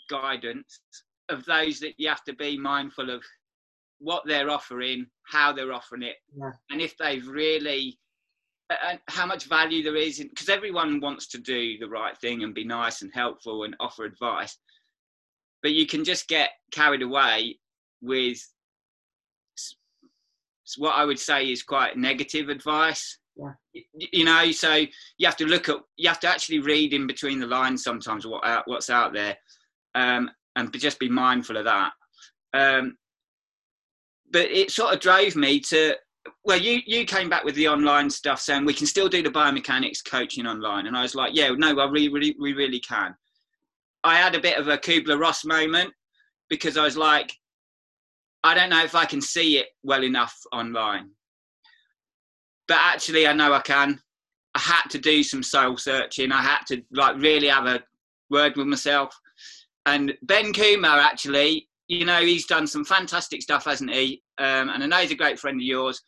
guidance 0.10 0.82
of 1.30 1.46
those 1.46 1.80
that 1.80 1.94
you 1.98 2.10
have 2.10 2.24
to 2.26 2.34
be 2.34 2.58
mindful 2.58 3.10
of 3.10 3.24
what 4.00 4.24
they're 4.26 4.50
offering, 4.50 5.06
how 5.24 5.54
they're 5.54 5.74
offering 5.74 6.04
it, 6.04 6.18
yeah. 6.36 6.52
and 6.70 6.82
if 6.82 6.98
they've 6.98 7.28
really 7.28 7.98
and 8.70 9.00
how 9.08 9.26
much 9.26 9.46
value 9.46 9.84
there 9.84 9.96
is 9.96 10.20
because 10.20 10.50
everyone 10.50 11.00
wants 11.00 11.28
to 11.28 11.38
do 11.38 11.78
the 11.78 11.88
right 11.88 12.18
thing 12.18 12.44
and 12.44 12.56
be 12.56 12.64
nice 12.64 13.02
and 13.02 13.12
helpful 13.14 13.64
and 13.64 13.76
offer 13.80 14.06
advice 14.06 14.58
but 15.62 15.72
you 15.72 15.88
can 15.88 16.04
just 16.04 16.28
get 16.28 16.50
carried 16.72 17.02
away 17.02 17.58
with 18.02 18.38
what 20.78 20.96
I 20.96 21.06
would 21.06 21.20
say 21.20 21.52
is 21.52 21.64
quite 21.64 21.98
negative 21.98 22.50
advice. 22.50 23.18
Yeah. 23.36 23.54
You 23.96 24.26
know, 24.26 24.52
so 24.52 24.76
you 24.76 25.26
have 25.26 25.38
to 25.38 25.46
look 25.46 25.70
at, 25.70 25.78
you 25.98 26.08
have 26.08 26.20
to 26.22 26.30
actually 26.30 26.60
read 26.60 26.94
in 26.94 27.08
between 27.08 27.40
the 27.40 27.48
lines 27.48 27.84
sometimes 27.84 28.28
what 28.28 28.46
out, 28.46 28.64
what's 28.68 28.90
out 28.90 29.14
there, 29.14 29.38
um, 29.96 30.30
and 30.56 30.72
just 30.74 31.00
be 31.00 31.10
mindful 31.10 31.58
of 31.58 31.66
that. 31.66 31.92
Um, 32.54 32.98
but 34.32 34.52
it 34.52 34.72
sort 34.72 34.94
of 34.94 35.00
drove 35.00 35.36
me 35.36 35.60
to, 35.62 35.96
well, 36.46 36.60
you 36.60 36.82
you 36.86 37.06
came 37.06 37.30
back 37.30 37.44
with 37.44 37.56
the 37.56 37.68
online 37.68 38.10
stuff 38.10 38.40
saying 38.40 38.66
we 38.66 38.74
can 38.74 38.88
still 38.88 39.10
do 39.10 39.22
the 39.22 39.30
biomechanics 39.30 40.04
coaching 40.06 40.46
online, 40.46 40.88
and 40.88 40.98
I 40.98 41.02
was 41.02 41.16
like, 41.16 41.32
yeah, 41.34 41.50
no, 41.56 41.80
I 41.80 41.86
really, 41.90 42.10
really, 42.10 42.36
we 42.40 42.54
really 42.54 42.80
can. 42.80 43.16
I 44.04 44.18
had 44.18 44.36
a 44.36 44.40
bit 44.40 44.58
of 44.58 44.68
a 44.68 44.78
Kubler 44.78 45.20
Ross 45.20 45.46
moment 45.46 45.94
because 46.50 46.78
I 46.78 46.84
was 46.84 46.98
like, 46.98 47.32
I 48.44 48.54
don't 48.54 48.70
know 48.70 48.84
if 48.84 48.96
I 48.96 49.06
can 49.06 49.22
see 49.22 49.58
it 49.58 49.68
well 49.84 50.04
enough 50.04 50.38
online. 50.52 51.12
But 52.68 52.78
actually, 52.80 53.28
I 53.28 53.34
know 53.34 53.54
I 53.54 53.62
can. 53.62 54.00
I 54.56 54.60
had 54.60 54.90
to 54.90 55.00
do 55.00 55.24
some 55.24 55.44
soul 55.44 55.78
searching. 55.78 56.32
I 56.32 56.42
had 56.42 56.60
to 56.68 56.82
like 56.92 57.18
really 57.18 57.48
have 57.48 57.66
a 57.66 57.82
word 58.30 58.56
with 58.56 58.68
myself. 58.68 59.18
And 59.86 60.14
Ben 60.24 60.54
Coomber, 60.54 61.02
actually, 61.02 61.68
you 61.88 62.06
know, 62.06 62.22
he's 62.22 62.46
done 62.46 62.68
some 62.68 62.86
fantastic 62.86 63.42
stuff, 63.42 63.66
hasn't 63.66 63.92
he? 63.92 64.22
Um, 64.38 64.70
and 64.70 64.84
I 64.84 64.86
know 64.86 64.98
he's 64.98 65.12
a 65.12 65.16
great 65.16 65.40
friend 65.40 65.60
of 65.60 65.66
yours. 65.66 66.02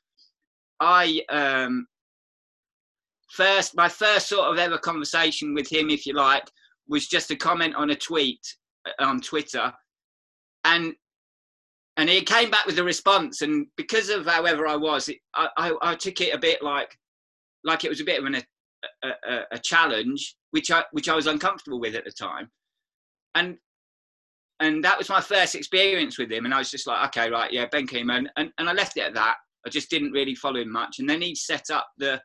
I 0.80 1.22
um, 1.30 1.88
first, 3.32 3.76
my 3.76 3.90
first 3.90 4.28
sort 4.28 4.48
of 4.48 4.58
ever 4.58 4.78
conversation 4.78 5.54
with 5.54 5.72
him, 5.72 5.90
if 5.90 6.06
you 6.06 6.14
like, 6.14 6.44
was 6.88 7.08
just 7.08 7.32
a 7.32 7.36
comment 7.36 7.76
on 7.76 7.90
a 7.90 7.96
tweet 7.96 8.42
uh, 8.88 9.06
on 9.06 9.22
Twitter, 9.22 9.74
and 10.64 10.94
and 11.98 12.10
he 12.10 12.22
came 12.22 12.52
back 12.52 12.66
with 12.66 12.78
a 12.80 12.84
response. 12.84 13.42
And 13.42 13.68
because 13.78 14.10
of 14.10 14.26
however 14.26 14.68
I 14.68 14.76
was, 14.76 15.08
it, 15.08 15.18
I, 15.34 15.48
I, 15.58 15.74
I 15.82 15.96
took 15.96 16.20
it 16.22 16.36
a 16.36 16.40
bit 16.40 16.62
like 16.62 16.98
like 17.64 17.84
it 17.84 17.90
was 17.90 18.02
a 18.02 18.06
bit 18.06 18.20
of 18.20 18.26
an, 18.26 18.36
a, 18.36 19.08
a, 19.08 19.42
a 19.54 19.60
challenge, 19.60 20.36
which 20.52 20.72
I 20.72 20.84
which 20.92 21.10
I 21.10 21.16
was 21.16 21.28
uncomfortable 21.28 21.80
with 21.80 21.96
at 21.96 22.06
the 22.06 22.12
time, 22.12 22.50
and 23.36 23.58
and 24.60 24.84
that 24.84 24.98
was 24.98 25.10
my 25.10 25.22
first 25.22 25.56
experience 25.56 26.18
with 26.18 26.32
him. 26.32 26.46
And 26.46 26.54
I 26.54 26.60
was 26.60 26.72
just 26.72 26.88
like, 26.88 27.08
okay, 27.10 27.30
right, 27.30 27.52
yeah, 27.52 27.66
Ben 27.72 27.88
and, 27.92 28.30
and, 28.38 28.52
and 28.58 28.70
I 28.70 28.74
left 28.74 28.98
it 28.98 29.02
at 29.02 29.14
that. 29.16 29.36
I 29.66 29.70
just 29.70 29.90
didn't 29.90 30.12
really 30.12 30.36
follow 30.36 30.60
him 30.60 30.72
much. 30.72 31.00
And 31.00 31.10
then 31.10 31.22
he 31.22 31.36
set 31.36 31.70
up 31.72 31.88
the 31.98 32.22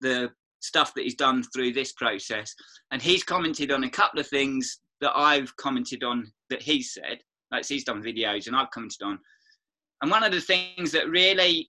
the 0.00 0.30
stuff 0.62 0.94
that 0.94 1.02
he's 1.02 1.14
done 1.14 1.42
through 1.54 1.72
this 1.72 1.92
process. 1.92 2.54
And 2.90 3.02
he's 3.02 3.24
commented 3.24 3.70
on 3.70 3.84
a 3.84 3.90
couple 3.90 4.20
of 4.20 4.28
things 4.28 4.80
that 5.00 5.12
I've 5.16 5.54
commented 5.56 6.04
on 6.04 6.32
that 6.50 6.62
he 6.62 6.82
said. 6.82 7.18
Like 7.50 7.66
he's 7.66 7.84
done 7.84 8.02
videos 8.02 8.46
and 8.46 8.56
I've 8.56 8.70
commented 8.70 9.02
on. 9.04 9.18
And 10.00 10.10
one 10.10 10.24
of 10.24 10.32
the 10.32 10.40
things 10.40 10.92
that 10.92 11.08
really, 11.08 11.68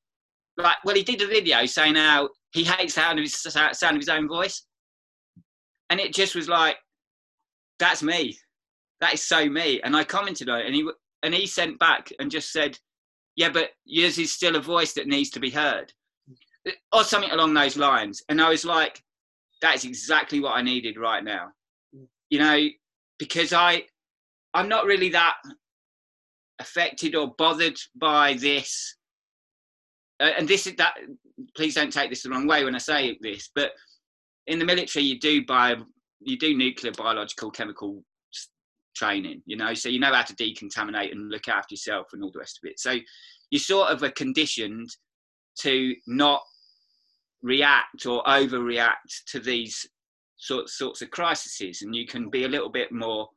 like, 0.57 0.77
well, 0.85 0.95
he 0.95 1.03
did 1.03 1.21
a 1.21 1.27
video 1.27 1.65
saying 1.65 1.95
how 1.95 2.29
he 2.51 2.63
hates 2.63 2.95
the 2.95 3.01
sound 3.01 3.19
of 3.19 3.23
his, 3.23 3.35
sound 3.35 3.97
of 3.97 4.01
his 4.01 4.09
own 4.09 4.27
voice. 4.27 4.65
And 5.89 5.99
it 5.99 6.13
just 6.13 6.35
was 6.35 6.47
like, 6.47 6.77
that's 7.79 8.01
me. 8.01 8.37
That 9.01 9.15
is 9.15 9.23
so 9.23 9.47
me. 9.49 9.81
And 9.81 9.95
I 9.95 10.03
commented 10.03 10.49
on 10.49 10.61
it. 10.61 10.65
And 10.65 10.75
he, 10.75 10.89
and 11.23 11.33
he 11.33 11.45
sent 11.45 11.77
back 11.79 12.09
and 12.19 12.31
just 12.31 12.51
said, 12.51 12.77
yeah, 13.35 13.49
but 13.49 13.69
yours 13.85 14.17
is 14.17 14.31
still 14.31 14.55
a 14.55 14.61
voice 14.61 14.93
that 14.93 15.07
needs 15.07 15.29
to 15.31 15.39
be 15.39 15.49
heard 15.49 15.91
or 16.91 17.03
something 17.03 17.31
along 17.31 17.53
those 17.53 17.77
lines. 17.77 18.21
And 18.29 18.41
I 18.41 18.49
was 18.49 18.63
like, 18.65 19.01
that's 19.61 19.83
exactly 19.83 20.39
what 20.39 20.53
I 20.53 20.61
needed 20.61 20.97
right 20.97 21.23
now. 21.23 21.49
You 22.29 22.39
know, 22.39 22.67
because 23.19 23.53
I 23.53 23.83
I'm 24.53 24.69
not 24.69 24.85
really 24.85 25.09
that 25.09 25.35
affected 26.59 27.15
or 27.15 27.33
bothered 27.37 27.77
by 27.95 28.33
this. 28.33 28.95
Uh, 30.19 30.31
and 30.37 30.47
this 30.47 30.67
is 30.67 30.75
that 30.75 30.93
please 31.55 31.75
don't 31.75 31.91
take 31.91 32.09
this 32.09 32.23
the 32.23 32.29
wrong 32.29 32.47
way 32.47 32.63
when 32.63 32.75
I 32.75 32.79
say 32.79 33.17
this, 33.21 33.49
but 33.55 33.71
in 34.47 34.59
the 34.59 34.65
military 34.65 35.05
you 35.05 35.19
do 35.19 35.45
bio 35.45 35.75
you 36.19 36.37
do 36.37 36.55
nuclear 36.55 36.93
biological 36.93 37.51
chemical 37.51 38.03
training, 38.95 39.41
you 39.45 39.57
know, 39.57 39.73
so 39.73 39.89
you 39.89 39.99
know 39.99 40.13
how 40.13 40.21
to 40.21 40.35
decontaminate 40.35 41.11
and 41.11 41.29
look 41.29 41.47
after 41.47 41.73
yourself 41.73 42.07
and 42.13 42.23
all 42.23 42.31
the 42.31 42.39
rest 42.39 42.59
of 42.63 42.69
it. 42.69 42.79
So 42.79 42.95
you 43.49 43.59
sort 43.59 43.89
of 43.89 44.03
are 44.03 44.11
conditioned 44.11 44.89
to 45.59 45.95
not 46.07 46.41
react 47.41 48.05
or 48.05 48.23
overreact 48.23 49.23
to 49.27 49.39
these 49.39 49.85
sort, 50.37 50.69
sorts 50.69 51.01
of 51.01 51.11
crises 51.11 51.81
and 51.81 51.95
you 51.95 52.07
can 52.07 52.29
be 52.29 52.45
a 52.45 52.49
little 52.49 52.69
bit 52.69 52.91
more 52.91 53.27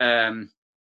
um, 0.00 0.50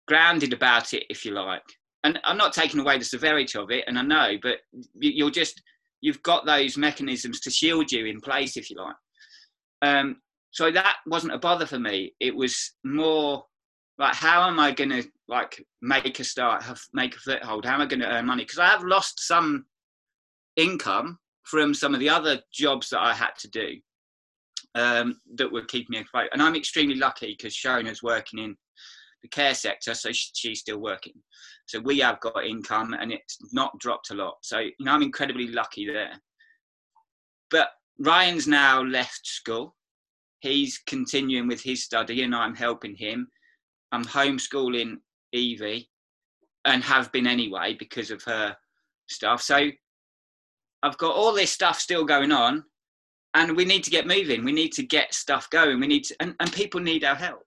grounded 0.07 0.53
about 0.53 0.93
it 0.93 1.05
if 1.09 1.25
you 1.25 1.31
like. 1.31 1.63
And 2.03 2.19
i'm 2.23 2.37
not 2.37 2.53
taking 2.53 2.79
away 2.79 2.97
the 2.97 3.03
severity 3.03 3.57
of 3.57 3.71
it 3.71 3.83
and 3.87 3.97
i 3.97 4.01
know 4.01 4.37
but 4.41 4.59
you're 4.93 5.31
just 5.31 5.61
you've 6.01 6.21
got 6.23 6.45
those 6.45 6.77
mechanisms 6.77 7.39
to 7.41 7.49
shield 7.49 7.91
you 7.91 8.05
in 8.05 8.21
place 8.21 8.57
if 8.57 8.69
you 8.69 8.77
like. 8.77 8.95
Um, 9.81 10.17
so 10.51 10.71
that 10.71 10.97
wasn't 11.05 11.33
a 11.33 11.37
bother 11.37 11.65
for 11.65 11.79
me. 11.79 12.13
It 12.19 12.35
was 12.35 12.73
more 12.83 13.45
like 13.97 14.15
how 14.15 14.47
am 14.47 14.59
i 14.59 14.71
going 14.71 14.89
to 14.89 15.03
like 15.27 15.63
make 15.81 16.19
a 16.19 16.23
start 16.23 16.63
have 16.63 16.79
make 16.93 17.15
a 17.15 17.19
foothold 17.19 17.65
how 17.65 17.73
am 17.73 17.81
i 17.81 17.85
going 17.85 17.99
to 17.99 18.11
earn 18.11 18.25
money 18.25 18.43
because 18.43 18.59
i 18.59 18.67
have 18.67 18.83
lost 18.83 19.19
some 19.19 19.65
income 20.57 21.19
from 21.47 21.73
some 21.73 21.93
of 21.93 22.01
the 22.01 22.09
other 22.09 22.41
jobs 22.51 22.89
that 22.89 22.99
I 22.99 23.13
had 23.13 23.31
to 23.39 23.49
do 23.49 23.75
um, 24.75 25.19
that 25.35 25.51
would 25.51 25.69
keep 25.69 25.89
me 25.89 25.99
afloat. 25.99 26.29
And 26.33 26.41
I'm 26.41 26.55
extremely 26.55 26.95
lucky 26.95 27.35
because 27.37 27.53
Shona's 27.53 28.03
working 28.03 28.39
in 28.39 28.55
the 29.21 29.29
care 29.29 29.55
sector, 29.55 29.93
so 29.93 30.09
she's 30.11 30.59
still 30.59 30.79
working. 30.79 31.13
So 31.67 31.79
we 31.79 31.99
have 31.99 32.19
got 32.19 32.45
income 32.45 32.93
and 32.93 33.13
it's 33.13 33.37
not 33.53 33.79
dropped 33.79 34.11
a 34.11 34.15
lot. 34.15 34.35
So, 34.41 34.59
you 34.59 34.73
know, 34.81 34.91
I'm 34.91 35.01
incredibly 35.01 35.47
lucky 35.47 35.87
there. 35.87 36.19
But 37.49 37.69
Ryan's 37.99 38.47
now 38.47 38.83
left 38.83 39.25
school. 39.25 39.73
He's 40.41 40.79
continuing 40.85 41.47
with 41.47 41.61
his 41.61 41.83
study 41.83 42.23
and 42.23 42.35
I'm 42.35 42.55
helping 42.55 42.95
him. 42.95 43.29
I'm 43.91 44.05
homeschooling 44.05 44.97
Evie 45.31 45.89
and 46.65 46.83
have 46.83 47.11
been 47.11 47.27
anyway 47.27 47.75
because 47.77 48.11
of 48.11 48.23
her 48.23 48.55
stuff. 49.07 49.41
So 49.41 49.69
I've 50.83 50.97
got 50.97 51.15
all 51.15 51.33
this 51.33 51.51
stuff 51.51 51.79
still 51.79 52.05
going 52.05 52.31
on, 52.31 52.63
and 53.33 53.55
we 53.55 53.65
need 53.65 53.83
to 53.83 53.91
get 53.91 54.07
moving. 54.07 54.43
We 54.43 54.51
need 54.51 54.73
to 54.73 54.83
get 54.83 55.13
stuff 55.13 55.49
going. 55.49 55.79
We 55.79 55.87
need 55.87 56.05
to, 56.05 56.15
and, 56.19 56.35
and 56.39 56.51
people 56.51 56.79
need 56.79 57.03
our 57.03 57.15
help, 57.15 57.45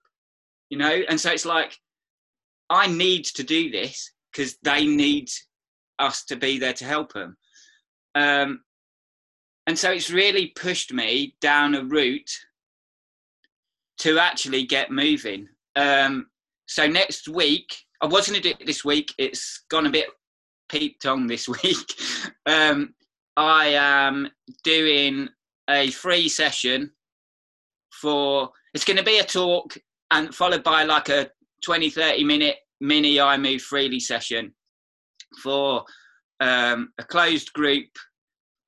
you 0.69 0.77
know. 0.77 1.01
And 1.09 1.19
so 1.19 1.31
it's 1.31 1.45
like, 1.45 1.77
I 2.69 2.87
need 2.87 3.25
to 3.25 3.43
do 3.43 3.69
this 3.69 4.11
because 4.31 4.57
they 4.63 4.85
need 4.85 5.29
us 5.99 6.23
to 6.25 6.35
be 6.35 6.57
there 6.57 6.73
to 6.73 6.85
help 6.85 7.13
them. 7.13 7.37
Um, 8.15 8.61
and 9.67 9.77
so 9.77 9.91
it's 9.91 10.09
really 10.09 10.47
pushed 10.47 10.91
me 10.91 11.35
down 11.41 11.75
a 11.75 11.83
route 11.83 12.31
to 13.99 14.17
actually 14.17 14.65
get 14.65 14.91
moving. 14.91 15.47
Um, 15.75 16.27
so 16.71 16.87
next 16.87 17.27
week, 17.27 17.75
I 18.01 18.05
was 18.05 18.29
going 18.29 18.41
to 18.41 18.49
do 18.49 18.55
it 18.57 18.65
this 18.65 18.85
week. 18.85 19.13
It's 19.17 19.65
gone 19.69 19.87
a 19.87 19.91
bit 19.91 20.07
peeped 20.69 21.05
on 21.05 21.27
this 21.27 21.49
week. 21.63 21.93
um, 22.45 22.93
I 23.35 23.73
am 23.75 24.29
doing 24.63 25.27
a 25.69 25.91
free 25.91 26.29
session 26.29 26.91
for. 27.91 28.51
It's 28.73 28.85
going 28.85 28.95
to 28.95 29.03
be 29.03 29.19
a 29.19 29.23
talk 29.23 29.77
and 30.11 30.33
followed 30.33 30.63
by 30.63 30.85
like 30.85 31.09
a 31.09 31.29
20, 31.65 31.89
30 31.89 32.23
minute 32.23 32.55
mini 32.79 33.19
I 33.19 33.35
Move 33.35 33.61
Freely 33.61 33.99
session 33.99 34.53
for 35.43 35.83
um, 36.39 36.93
a 36.97 37.03
closed 37.03 37.51
group 37.51 37.89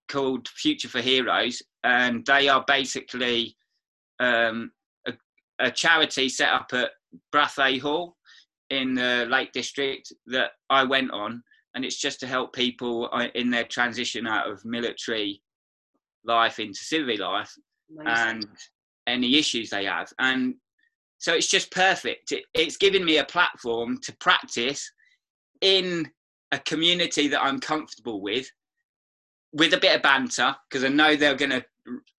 called 0.10 0.50
Future 0.50 0.90
for 0.90 1.00
Heroes, 1.00 1.62
and 1.86 2.26
they 2.26 2.50
are 2.50 2.66
basically 2.68 3.56
um, 4.20 4.74
a, 5.08 5.14
a, 5.60 5.72
charity 5.72 6.28
set 6.28 6.50
up 6.50 6.68
at 6.74 6.92
Brathay 7.34 7.80
Hall 7.80 8.16
in 8.70 8.96
the 8.96 9.28
Lake 9.30 9.52
District 9.52 10.12
that 10.28 10.52
I 10.70 10.84
went 10.84 11.12
on, 11.12 11.44
and 11.76 11.84
it's 11.86 12.00
just 12.00 12.20
to 12.22 12.28
help 12.28 12.54
people 12.54 13.10
uh, 13.12 13.28
in 13.36 13.50
their 13.50 13.66
transition 13.66 14.28
out 14.28 14.50
of 14.50 14.64
military 14.66 15.42
life 16.26 16.60
into 16.60 16.80
civil 16.80 17.18
life 17.20 17.54
and 18.06 18.46
any 19.08 19.38
issues 19.38 19.70
they 19.70 19.86
have. 19.86 20.12
And 20.20 20.56
so 21.18 21.34
it's 21.34 21.50
just 21.50 21.72
perfect. 21.72 22.32
It, 22.32 22.46
it's 22.54 22.78
giving 22.78 23.06
me 23.06 23.18
a 23.18 23.26
platform 23.26 24.00
to 24.04 24.16
practice 24.18 24.92
in 25.62 26.10
a 26.52 26.60
community 26.60 27.28
that 27.28 27.44
I'm 27.44 27.60
comfortable 27.60 28.22
with, 28.22 28.50
with 29.52 29.74
a 29.74 29.80
bit 29.80 29.96
of 29.96 30.02
banter, 30.02 30.56
because 30.70 30.84
I 30.84 30.90
know 30.90 31.16
they're 31.16 31.36
going 31.36 31.52
to, 31.52 31.66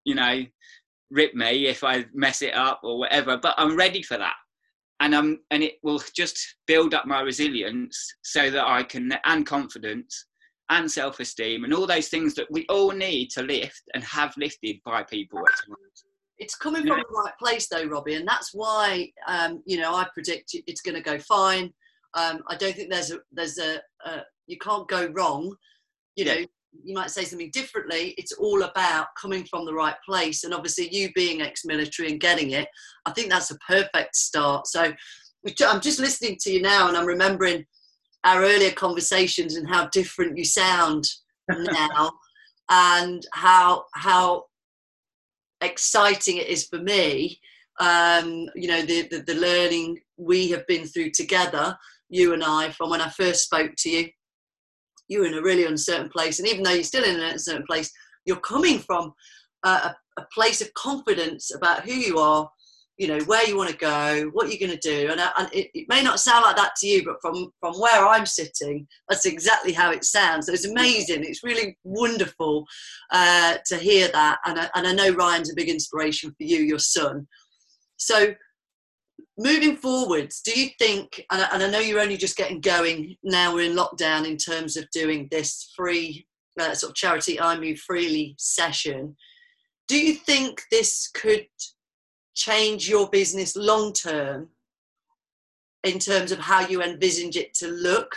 you 0.04 0.14
know, 0.14 0.44
rip 1.10 1.34
me 1.34 1.66
if 1.66 1.84
I 1.84 2.06
mess 2.12 2.42
it 2.42 2.54
up 2.54 2.80
or 2.82 2.98
whatever. 2.98 3.36
But 3.36 3.54
I'm 3.56 3.76
ready 3.76 4.02
for 4.02 4.16
that, 4.18 4.34
and 5.04 5.14
I'm 5.14 5.38
and 5.50 5.62
it 5.62 5.74
will 5.82 6.02
just 6.16 6.56
build 6.66 6.94
up 6.94 7.06
my 7.06 7.20
resilience 7.20 8.14
so 8.22 8.50
that 8.50 8.66
I 8.66 8.82
can 8.82 9.12
and 9.24 9.46
confidence 9.46 10.26
and 10.70 10.90
self-esteem 10.90 11.64
and 11.64 11.74
all 11.74 11.86
those 11.86 12.08
things 12.08 12.34
that 12.34 12.50
we 12.50 12.64
all 12.70 12.90
need 12.90 13.28
to 13.32 13.42
lift 13.42 13.82
and 13.92 14.02
have 14.02 14.32
lifted 14.38 14.76
by 14.82 15.02
people. 15.02 15.42
It's 16.38 16.56
coming 16.56 16.86
from 16.86 16.98
the 16.98 17.22
right 17.22 17.34
place 17.38 17.68
though, 17.68 17.84
Robbie, 17.84 18.14
and 18.14 18.26
that's 18.26 18.52
why 18.54 19.10
um, 19.28 19.62
you 19.66 19.78
know 19.78 19.94
I 19.94 20.06
predict 20.14 20.56
it's 20.66 20.80
going 20.80 20.96
to 20.96 21.02
go 21.02 21.18
fine. 21.18 21.70
Um, 22.14 22.42
I 22.48 22.56
don't 22.56 22.74
think 22.74 22.90
there's 22.90 23.10
a 23.10 23.18
there's 23.30 23.58
a, 23.58 23.80
a 24.06 24.22
you 24.46 24.56
can't 24.58 24.88
go 24.88 25.06
wrong. 25.12 25.54
You 26.16 26.24
know, 26.24 26.44
you 26.82 26.94
might 26.94 27.10
say 27.10 27.24
something 27.24 27.50
differently. 27.52 28.14
It's 28.18 28.32
all 28.32 28.62
about 28.62 29.08
coming 29.20 29.44
from 29.44 29.64
the 29.64 29.74
right 29.74 29.96
place, 30.06 30.44
and 30.44 30.54
obviously 30.54 30.94
you 30.94 31.12
being 31.14 31.42
ex-military 31.42 32.10
and 32.10 32.20
getting 32.20 32.52
it. 32.52 32.68
I 33.06 33.12
think 33.12 33.30
that's 33.30 33.50
a 33.50 33.58
perfect 33.58 34.16
start. 34.16 34.66
So 34.66 34.92
I'm 35.66 35.80
just 35.80 36.00
listening 36.00 36.36
to 36.40 36.52
you 36.52 36.62
now, 36.62 36.88
and 36.88 36.96
I'm 36.96 37.06
remembering 37.06 37.64
our 38.24 38.42
earlier 38.42 38.72
conversations 38.72 39.56
and 39.56 39.68
how 39.68 39.88
different 39.88 40.36
you 40.36 40.44
sound 40.44 41.04
now, 41.50 42.10
and 42.70 43.26
how 43.32 43.84
how 43.94 44.44
exciting 45.60 46.38
it 46.38 46.48
is 46.48 46.66
for 46.66 46.78
me. 46.78 47.40
Um, 47.80 48.48
you 48.54 48.68
know, 48.68 48.82
the, 48.82 49.08
the, 49.08 49.18
the 49.26 49.34
learning 49.34 49.98
we 50.16 50.48
have 50.50 50.66
been 50.66 50.86
through 50.86 51.10
together, 51.10 51.76
you 52.08 52.32
and 52.32 52.44
I, 52.44 52.70
from 52.70 52.90
when 52.90 53.00
I 53.00 53.08
first 53.08 53.44
spoke 53.44 53.72
to 53.78 53.90
you. 53.90 54.08
You 55.08 55.20
were 55.20 55.26
in 55.26 55.34
a 55.34 55.42
really 55.42 55.64
uncertain 55.64 56.08
place, 56.08 56.38
and 56.38 56.48
even 56.48 56.62
though 56.62 56.72
you're 56.72 56.84
still 56.84 57.04
in 57.04 57.16
an 57.16 57.22
uncertain 57.32 57.64
place, 57.66 57.90
you're 58.24 58.36
coming 58.36 58.78
from 58.78 59.12
a, 59.64 59.94
a 60.18 60.26
place 60.32 60.60
of 60.60 60.72
confidence 60.74 61.54
about 61.54 61.84
who 61.84 61.92
you 61.92 62.18
are, 62.18 62.48
you 62.96 63.08
know 63.08 63.18
where 63.24 63.46
you 63.46 63.56
want 63.56 63.70
to 63.70 63.76
go 63.76 64.30
what 64.32 64.48
you're 64.48 64.68
going 64.68 64.78
to 64.78 64.88
do 64.88 65.10
and, 65.10 65.20
and 65.20 65.48
it, 65.52 65.68
it, 65.74 65.86
may 65.88 66.02
not 66.02 66.20
sound 66.20 66.44
like 66.44 66.56
that 66.56 66.76
to 66.76 66.86
you 66.86 67.04
but 67.04 67.16
from 67.20 67.50
from 67.58 67.74
where 67.74 68.06
i'm 68.06 68.24
sitting 68.24 68.86
that's 69.08 69.26
exactly 69.26 69.72
how 69.72 69.90
it 69.90 70.04
sounds. 70.04 70.46
So 70.46 70.52
it's 70.52 70.66
amazing. 70.66 71.24
It's 71.24 71.42
really 71.42 71.76
wonderful 71.82 72.64
uh, 73.10 73.56
to 73.66 73.76
hear 73.76 74.08
that 74.08 74.38
and 74.46 74.58
I, 74.58 74.70
and 74.74 74.86
I 74.86 74.92
know 74.92 75.12
ryan's 75.14 75.50
a 75.50 75.56
big 75.56 75.68
inspiration 75.68 76.30
for 76.30 76.44
you 76.44 76.58
your 76.58 76.78
son. 76.78 77.26
So 77.96 78.34
moving 79.36 79.76
forwards 79.76 80.40
do 80.42 80.58
you 80.58 80.68
think 80.78 81.24
and 81.30 81.42
I, 81.42 81.48
and 81.52 81.62
I 81.62 81.70
know 81.70 81.80
you're 81.80 82.00
only 82.00 82.16
just 82.16 82.36
getting 82.36 82.60
going 82.60 83.16
now 83.22 83.52
we're 83.52 83.70
in 83.70 83.76
lockdown 83.76 84.26
in 84.26 84.36
terms 84.36 84.76
of 84.76 84.88
doing 84.90 85.28
this 85.30 85.72
free 85.76 86.26
uh, 86.60 86.74
sort 86.74 86.90
of 86.90 86.96
charity 86.96 87.40
i 87.40 87.58
move 87.58 87.78
freely 87.78 88.36
session 88.38 89.16
do 89.88 89.98
you 89.98 90.14
think 90.14 90.62
this 90.70 91.10
could 91.12 91.46
change 92.34 92.88
your 92.88 93.08
business 93.08 93.56
long 93.56 93.92
term 93.92 94.48
in 95.84 95.98
terms 95.98 96.32
of 96.32 96.38
how 96.38 96.66
you 96.66 96.82
envisage 96.82 97.36
it 97.36 97.54
to 97.54 97.68
look? 97.68 98.16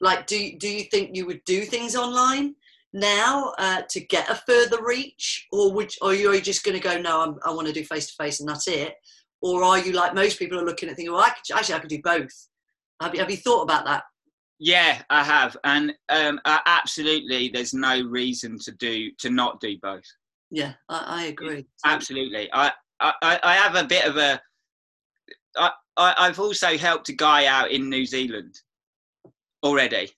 Like, 0.00 0.26
do, 0.26 0.58
do 0.58 0.68
you 0.68 0.84
think 0.84 1.14
you 1.14 1.26
would 1.26 1.44
do 1.44 1.62
things 1.64 1.94
online 1.94 2.56
now 2.92 3.52
uh, 3.58 3.82
to 3.90 4.00
get 4.00 4.28
a 4.28 4.34
further 4.46 4.82
reach? 4.82 5.46
Or, 5.52 5.72
would, 5.72 5.92
or 6.00 6.10
are 6.10 6.14
you 6.14 6.40
just 6.40 6.64
going 6.64 6.76
to 6.76 6.82
go, 6.82 7.00
no, 7.00 7.20
I'm, 7.20 7.38
i 7.44 7.50
want 7.50 7.68
to 7.68 7.72
do 7.72 7.84
face 7.84 8.08
to 8.08 8.14
face 8.14 8.40
and 8.40 8.48
that's 8.48 8.66
it? 8.66 8.94
Or 9.42 9.62
are 9.64 9.78
you 9.78 9.92
like 9.92 10.14
most 10.14 10.38
people 10.38 10.58
are 10.58 10.64
looking 10.64 10.88
at 10.88 10.96
thinking, 10.96 11.12
well, 11.12 11.22
I 11.22 11.30
could, 11.30 11.56
actually, 11.56 11.74
I 11.74 11.78
could 11.80 11.90
do 11.90 12.00
both? 12.02 12.48
Have 13.00 13.14
you, 13.14 13.20
have 13.20 13.30
you 13.30 13.36
thought 13.36 13.62
about 13.62 13.84
that? 13.86 14.04
Yeah, 14.58 15.02
I 15.10 15.24
have, 15.24 15.56
and 15.64 15.92
um, 16.08 16.40
absolutely, 16.46 17.50
there's 17.52 17.74
no 17.74 18.00
reason 18.02 18.58
to 18.60 18.72
do 18.72 19.10
to 19.18 19.28
not 19.28 19.60
do 19.60 19.76
both. 19.82 20.04
Yeah, 20.52 20.74
I, 20.88 21.04
I 21.06 21.22
agree. 21.24 21.66
Absolutely, 21.84 22.48
I 22.52 22.70
I, 23.00 23.40
I 23.42 23.54
have 23.54 23.74
a 23.74 23.84
bit 23.84 24.04
of 24.04 24.16
a. 24.16 24.40
I, 25.56 25.70
I've 25.96 26.38
also 26.38 26.78
helped 26.78 27.08
a 27.08 27.14
guy 27.14 27.46
out 27.46 27.70
in 27.70 27.90
New 27.90 28.06
Zealand 28.06 28.54
already. 29.62 30.10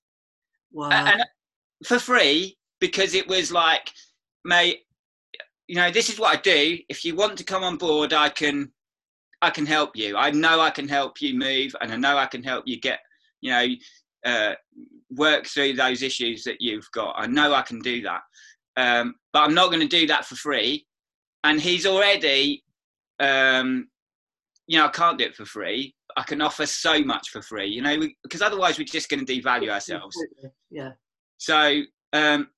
Wow. 0.73 0.91
And 0.91 1.25
for 1.87 1.99
free 1.99 2.57
because 2.81 3.15
it 3.15 3.27
was 3.27 3.51
like, 3.51 3.91
mate, 4.45 4.81
you 5.67 5.77
know, 5.77 5.91
this 5.91 6.11
is 6.11 6.19
what 6.19 6.37
I 6.37 6.41
do. 6.41 6.79
If 6.89 7.05
you 7.05 7.17
want 7.17 7.39
to 7.39 7.45
come 7.45 7.65
on 7.65 7.77
board, 7.77 8.13
I 8.13 8.29
can, 8.29 8.71
I 9.45 9.51
can 9.51 9.67
help 9.67 9.97
you. 9.97 10.17
I 10.17 10.31
know 10.31 10.61
I 10.61 10.71
can 10.71 10.89
help 10.89 11.21
you 11.21 11.39
move, 11.39 11.75
and 11.81 11.93
I 11.93 11.97
know 11.97 12.19
I 12.19 12.27
can 12.27 12.43
help 12.43 12.65
you 12.67 12.81
get, 12.81 13.01
you 13.41 13.51
know, 13.51 13.67
uh, 14.25 14.55
work 15.11 15.47
through 15.47 15.75
those 15.75 16.03
issues 16.03 16.45
that 16.45 16.57
you've 16.61 16.91
got. 16.93 17.15
I 17.17 17.27
know 17.27 17.55
I 17.55 17.63
can 17.63 17.79
do 17.81 18.03
that, 18.03 18.23
um, 18.77 19.15
but 19.33 19.43
I'm 19.43 19.55
not 19.55 19.71
going 19.71 19.87
to 19.87 20.01
do 20.01 20.07
that 20.09 20.25
for 20.25 20.35
free. 20.35 20.87
And 21.45 21.61
he's 21.61 21.87
already 21.87 22.65
um, 23.21 23.89
you 24.67 24.79
know, 24.79 24.87
I 24.87 24.91
can't 24.91 25.19
do 25.19 25.25
it 25.25 25.35
for 25.35 25.45
free. 25.45 25.95
I 26.17 26.23
can 26.23 26.41
offer 26.41 26.67
so 26.67 27.03
much 27.03 27.31
for 27.31 27.43
free, 27.43 27.69
you 27.69 27.83
know, 27.83 27.99
because 28.23 28.43
otherwise 28.43 28.79
we're 28.79 28.85
just 28.85 29.09
going 29.09 29.25
to 29.25 29.41
devalue 29.41 29.69
ourselves. 29.69 30.17
Yeah. 30.71 30.93
So 31.39 31.83
um, 32.13 32.49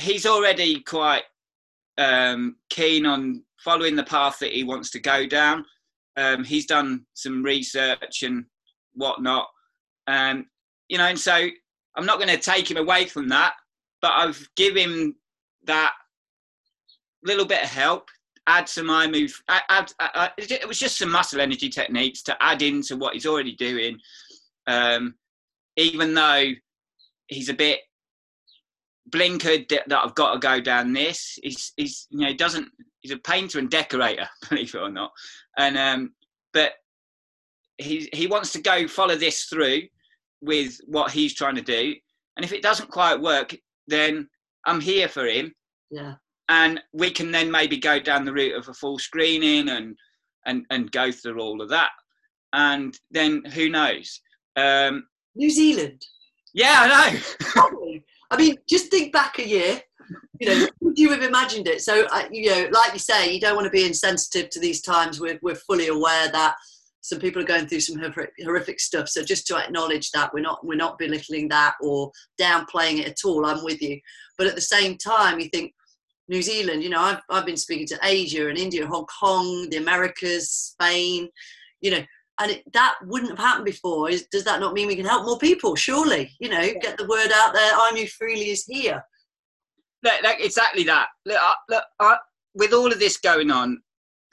he's 0.00 0.26
already 0.26 0.80
quite 0.80 1.22
um, 1.98 2.56
keen 2.70 3.06
on 3.06 3.44
following 3.58 3.94
the 3.94 4.04
path 4.04 4.38
that 4.40 4.52
he 4.52 4.64
wants 4.64 4.90
to 4.90 5.00
go 5.00 5.26
down. 5.26 5.64
Um, 6.16 6.44
he's 6.44 6.66
done 6.66 7.06
some 7.14 7.42
research 7.42 8.22
and 8.22 8.44
whatnot, 8.94 9.48
um, 10.06 10.46
you 10.88 10.98
know, 10.98 11.06
and 11.06 11.18
so 11.18 11.48
I'm 11.96 12.06
not 12.06 12.18
going 12.18 12.28
to 12.28 12.38
take 12.38 12.70
him 12.70 12.76
away 12.76 13.06
from 13.06 13.28
that, 13.28 13.54
but 14.00 14.12
I've 14.12 14.48
given 14.56 14.90
him 14.90 15.16
that 15.66 15.92
little 17.24 17.46
bit 17.46 17.64
of 17.64 17.68
help 17.70 18.08
add 18.46 18.68
some 18.68 18.90
I 18.90 19.06
Move. 19.06 19.42
Add, 19.48 19.92
add, 20.00 20.32
it 20.38 20.68
was 20.68 20.78
just 20.78 20.98
some 20.98 21.10
muscle 21.10 21.40
energy 21.40 21.68
techniques 21.68 22.22
to 22.24 22.36
add 22.42 22.62
into 22.62 22.96
what 22.96 23.14
he's 23.14 23.26
already 23.26 23.54
doing. 23.54 23.98
Um, 24.66 25.14
even 25.76 26.14
though 26.14 26.50
he's 27.28 27.48
a 27.48 27.54
bit 27.54 27.80
blinkered 29.10 29.68
that, 29.68 29.88
that, 29.88 30.04
I've 30.04 30.14
got 30.14 30.32
to 30.32 30.38
go 30.38 30.60
down 30.60 30.92
this. 30.92 31.38
He's, 31.42 31.72
he's 31.76 32.06
you 32.10 32.20
know 32.20 32.34
doesn't 32.34 32.68
he's 33.00 33.12
a 33.12 33.18
painter 33.18 33.58
and 33.58 33.70
decorator, 33.70 34.28
believe 34.48 34.74
it 34.74 34.80
or 34.80 34.90
not, 34.90 35.12
and 35.58 35.76
um, 35.76 36.14
but 36.52 36.72
he 37.78 38.08
he 38.12 38.26
wants 38.26 38.52
to 38.52 38.62
go 38.62 38.86
follow 38.88 39.16
this 39.16 39.44
through 39.44 39.82
with 40.40 40.78
what 40.86 41.10
he's 41.10 41.34
trying 41.34 41.56
to 41.56 41.62
do, 41.62 41.94
and 42.36 42.44
if 42.44 42.52
it 42.52 42.62
doesn't 42.62 42.90
quite 42.90 43.20
work, 43.20 43.54
then 43.88 44.28
I'm 44.66 44.80
here 44.80 45.08
for 45.08 45.26
him. 45.26 45.54
Yeah. 45.90 46.14
And 46.48 46.80
we 46.92 47.10
can 47.10 47.30
then 47.30 47.50
maybe 47.50 47.78
go 47.78 47.98
down 47.98 48.24
the 48.24 48.32
route 48.32 48.56
of 48.56 48.68
a 48.68 48.74
full 48.74 48.98
screening 48.98 49.68
and 49.70 49.96
and 50.46 50.66
and 50.70 50.92
go 50.92 51.10
through 51.10 51.40
all 51.40 51.60
of 51.60 51.70
that. 51.70 51.90
And 52.52 52.96
then 53.10 53.44
who 53.46 53.68
knows? 53.68 54.20
Um, 54.56 55.06
new 55.34 55.50
zealand. 55.50 56.04
Yeah 56.52 56.76
i 56.82 57.12
know 57.12 57.20
i 58.30 58.36
mean 58.36 58.56
just 58.68 58.90
think 58.90 59.12
back 59.12 59.38
a 59.38 59.46
year 59.46 59.80
you 60.40 60.48
know 60.48 60.66
would 60.80 60.98
you 60.98 61.10
have 61.10 61.22
imagined 61.22 61.66
it? 61.66 61.82
So 61.82 62.06
you 62.30 62.50
know 62.50 62.68
like 62.72 62.92
you 62.92 62.98
say 62.98 63.32
you 63.32 63.40
don't 63.40 63.56
want 63.56 63.66
to 63.66 63.70
be 63.70 63.84
insensitive 63.84 64.50
to 64.50 64.60
these 64.60 64.80
times. 64.80 65.20
We're, 65.20 65.38
we're 65.42 65.54
fully 65.54 65.88
aware 65.88 66.30
that 66.30 66.54
some 67.00 67.18
people 67.18 67.42
are 67.42 67.46
going 67.46 67.66
through 67.66 67.80
some 67.80 67.98
horrific, 67.98 68.32
horrific 68.42 68.80
stuff. 68.80 69.08
So 69.08 69.22
just 69.22 69.46
to 69.48 69.56
acknowledge 69.56 70.10
that 70.12 70.32
we're 70.32 70.40
not 70.40 70.64
we're 70.64 70.76
not 70.76 70.98
belittling 70.98 71.48
that 71.48 71.74
or 71.80 72.12
downplaying 72.40 73.00
it 73.00 73.08
at 73.08 73.24
all. 73.24 73.44
I'm 73.44 73.64
with 73.64 73.82
you. 73.82 74.00
But 74.38 74.46
at 74.46 74.54
the 74.54 74.60
same 74.60 74.96
time 74.96 75.40
you 75.40 75.48
think 75.48 75.72
New 76.28 76.42
Zealand, 76.42 76.82
you 76.82 76.88
know, 76.88 77.00
I've, 77.00 77.20
I've 77.28 77.46
been 77.46 77.56
speaking 77.56 77.86
to 77.88 77.98
Asia 78.02 78.48
and 78.48 78.56
India, 78.56 78.86
Hong 78.86 79.06
Kong, 79.20 79.68
the 79.70 79.76
Americas, 79.76 80.50
Spain, 80.50 81.28
you 81.80 81.90
know, 81.90 82.02
and 82.40 82.50
it, 82.50 82.72
that 82.72 82.94
wouldn't 83.04 83.30
have 83.30 83.38
happened 83.38 83.64
before. 83.64 84.10
Is, 84.10 84.26
does 84.30 84.44
that 84.44 84.60
not 84.60 84.74
mean 84.74 84.88
we 84.88 84.96
can 84.96 85.04
help 85.04 85.24
more 85.24 85.38
people? 85.38 85.76
Surely, 85.76 86.32
you 86.40 86.48
know, 86.48 86.60
yeah. 86.60 86.78
get 86.80 86.98
the 86.98 87.06
word 87.06 87.30
out 87.32 87.54
there. 87.54 87.72
I 87.72 87.92
Move 87.94 88.10
Freely 88.10 88.50
is 88.50 88.64
here. 88.64 89.02
Look, 90.02 90.22
look, 90.22 90.36
exactly 90.40 90.84
that. 90.84 91.08
Look, 91.24 91.38
I, 91.40 91.54
look 91.70 91.84
I, 92.00 92.16
with 92.54 92.72
all 92.72 92.92
of 92.92 92.98
this 92.98 93.16
going 93.18 93.50
on, 93.50 93.80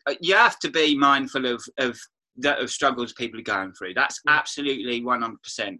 uh, 0.07 0.15
you 0.19 0.35
have 0.35 0.59
to 0.59 0.69
be 0.69 0.97
mindful 0.97 1.45
of 1.45 1.63
of 1.77 1.97
the 2.37 2.59
of 2.59 2.71
struggles 2.71 3.13
people 3.13 3.39
are 3.39 3.43
going 3.43 3.73
through. 3.73 3.93
That's 3.93 4.19
absolutely 4.27 5.03
one 5.03 5.21
hundred 5.21 5.43
percent. 5.43 5.79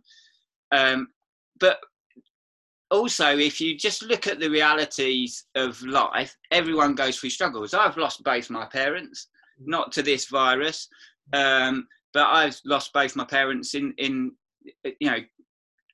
Um, 0.72 1.08
but 1.60 1.80
also, 2.92 3.38
if 3.38 3.60
you 3.62 3.78
just 3.78 4.04
look 4.04 4.28
at 4.28 4.40
the 4.40 4.50
realities 4.50 5.46
of 5.56 5.82
life, 5.82 6.36
everyone 6.52 6.94
goes 6.94 7.18
through 7.18 7.30
struggles. 7.30 7.74
I've 7.74 7.98
lost 7.98 8.24
both 8.24 8.50
my 8.50 8.66
parents, 8.66 9.28
not 9.60 9.92
to 9.94 10.04
this 10.04 10.28
virus, 10.28 10.88
um, 11.34 11.88
but 12.14 12.28
I've 12.28 12.60
lost 12.66 12.94
both 12.94 13.16
my 13.16 13.26
parents 13.26 13.74
in 13.76 13.94
in 13.98 14.32
you 15.00 15.10
know 15.10 15.18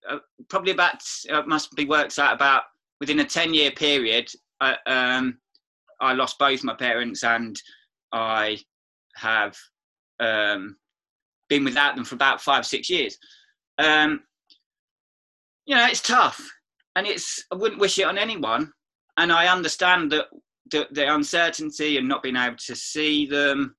uh, 0.09 0.19
probably 0.49 0.71
about 0.71 1.01
uh, 1.29 1.43
must 1.43 1.75
be 1.75 1.85
works 1.85 2.19
out 2.19 2.33
about 2.33 2.63
within 2.99 3.19
a 3.19 3.25
ten 3.25 3.53
year 3.53 3.71
period. 3.71 4.29
Uh, 4.61 4.75
um, 4.85 5.37
I 5.99 6.13
lost 6.13 6.39
both 6.39 6.63
my 6.63 6.73
parents, 6.73 7.23
and 7.23 7.59
I 8.11 8.59
have 9.15 9.55
um, 10.19 10.77
been 11.49 11.63
without 11.63 11.95
them 11.95 12.05
for 12.05 12.15
about 12.15 12.41
five 12.41 12.65
six 12.65 12.89
years. 12.89 13.17
Um, 13.77 14.21
you 15.65 15.75
know, 15.75 15.85
it's 15.87 16.01
tough, 16.01 16.41
and 16.95 17.05
it's 17.05 17.43
I 17.51 17.55
wouldn't 17.55 17.81
wish 17.81 17.99
it 17.99 18.05
on 18.05 18.17
anyone. 18.17 18.71
And 19.17 19.31
I 19.31 19.47
understand 19.47 20.11
that 20.11 20.27
the, 20.69 20.87
the 20.91 21.13
uncertainty 21.13 21.97
and 21.97 22.07
not 22.07 22.21
being 22.21 22.35
able 22.35 22.57
to 22.67 22.75
see 22.75 23.25
them 23.25 23.75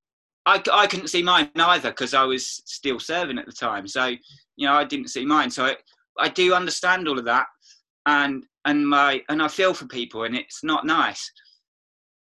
I, 0.49 0.63
I 0.73 0.87
couldn't 0.87 1.09
see 1.09 1.23
mine 1.23 1.51
either 1.55 1.91
because 1.91 2.15
I 2.15 2.25
was 2.25 2.47
still 2.65 2.99
serving 2.99 3.39
at 3.39 3.45
the 3.45 3.53
time. 3.53 3.87
So, 3.87 4.07
you 4.57 4.67
know, 4.67 4.73
I 4.73 4.85
didn't 4.85 5.09
see 5.09 5.27
mine. 5.27 5.51
So 5.51 5.67
I, 5.67 5.77
I 6.19 6.31
do 6.31 6.55
understand 6.55 7.07
all 7.07 7.19
of 7.19 7.27
that. 7.27 7.47
And, 8.07 8.47
and 8.65 8.89
my, 8.89 9.21
and 9.29 9.43
I 9.43 9.49
feel 9.49 9.75
for 9.75 9.87
people 9.87 10.25
and 10.25 10.35
it's 10.35 10.65
not 10.65 10.87
nice, 10.87 11.31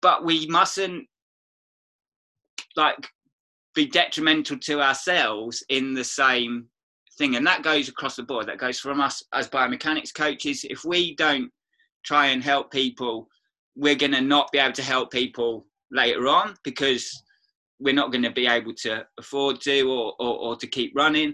but 0.01 0.25
we 0.25 0.47
mustn't 0.47 1.05
like 2.75 3.07
be 3.75 3.85
detrimental 3.85 4.57
to 4.57 4.81
ourselves 4.81 5.63
in 5.69 5.93
the 5.93 6.03
same 6.03 6.65
thing. 7.19 7.35
And 7.35 7.45
that 7.45 7.61
goes 7.61 7.89
across 7.89 8.15
the 8.15 8.23
board. 8.23 8.47
That 8.47 8.57
goes 8.57 8.79
from 8.79 9.01
us 9.01 9.23
as 9.35 9.47
biomechanics 9.49 10.15
coaches. 10.15 10.65
If 10.67 10.83
we 10.83 11.15
don't 11.15 11.51
try 12.03 12.27
and 12.27 12.43
help 12.43 12.71
people, 12.71 13.27
we're 13.75 13.93
going 13.93 14.13
to 14.13 14.21
not 14.21 14.51
be 14.51 14.57
able 14.57 14.73
to 14.73 14.81
help 14.81 15.11
people 15.11 15.67
later 15.91 16.27
on 16.27 16.55
because 16.63 17.23
we're 17.79 17.93
not 17.93 18.11
going 18.11 18.23
to 18.23 18.31
be 18.31 18.47
able 18.47 18.73
to 18.73 19.05
afford 19.17 19.61
to 19.61 19.81
or, 19.81 20.13
or, 20.19 20.37
or 20.37 20.55
to 20.57 20.67
keep 20.67 20.91
running. 20.95 21.33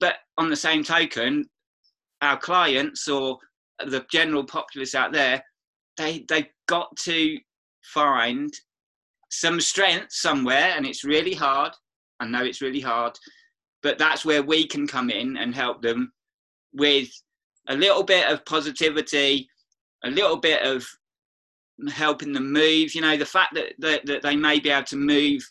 But 0.00 0.16
on 0.38 0.48
the 0.48 0.56
same 0.56 0.82
token, 0.84 1.46
our 2.20 2.38
clients 2.38 3.08
or 3.08 3.38
the 3.86 4.04
general 4.10 4.44
populace 4.44 4.94
out 4.94 5.12
there, 5.12 5.42
they 5.96 6.24
they 6.28 6.50
got 6.68 6.94
to 6.96 7.38
find 7.82 8.52
some 9.30 9.60
strength 9.60 10.12
somewhere, 10.12 10.74
and 10.76 10.86
it's 10.86 11.04
really 11.04 11.34
hard. 11.34 11.72
I 12.20 12.26
know 12.26 12.44
it's 12.44 12.60
really 12.60 12.80
hard, 12.80 13.18
but 13.82 13.98
that's 13.98 14.24
where 14.24 14.42
we 14.42 14.66
can 14.66 14.86
come 14.86 15.10
in 15.10 15.36
and 15.36 15.54
help 15.54 15.82
them 15.82 16.12
with 16.72 17.08
a 17.68 17.74
little 17.74 18.02
bit 18.02 18.28
of 18.28 18.44
positivity, 18.44 19.48
a 20.04 20.10
little 20.10 20.36
bit 20.36 20.62
of 20.62 20.86
helping 21.90 22.32
them 22.32 22.52
move. 22.52 22.94
You 22.94 23.00
know, 23.00 23.16
the 23.16 23.26
fact 23.26 23.54
that, 23.54 23.74
that, 23.78 24.06
that 24.06 24.22
they 24.22 24.36
may 24.36 24.60
be 24.60 24.70
able 24.70 24.86
to 24.86 24.96
move 24.96 25.42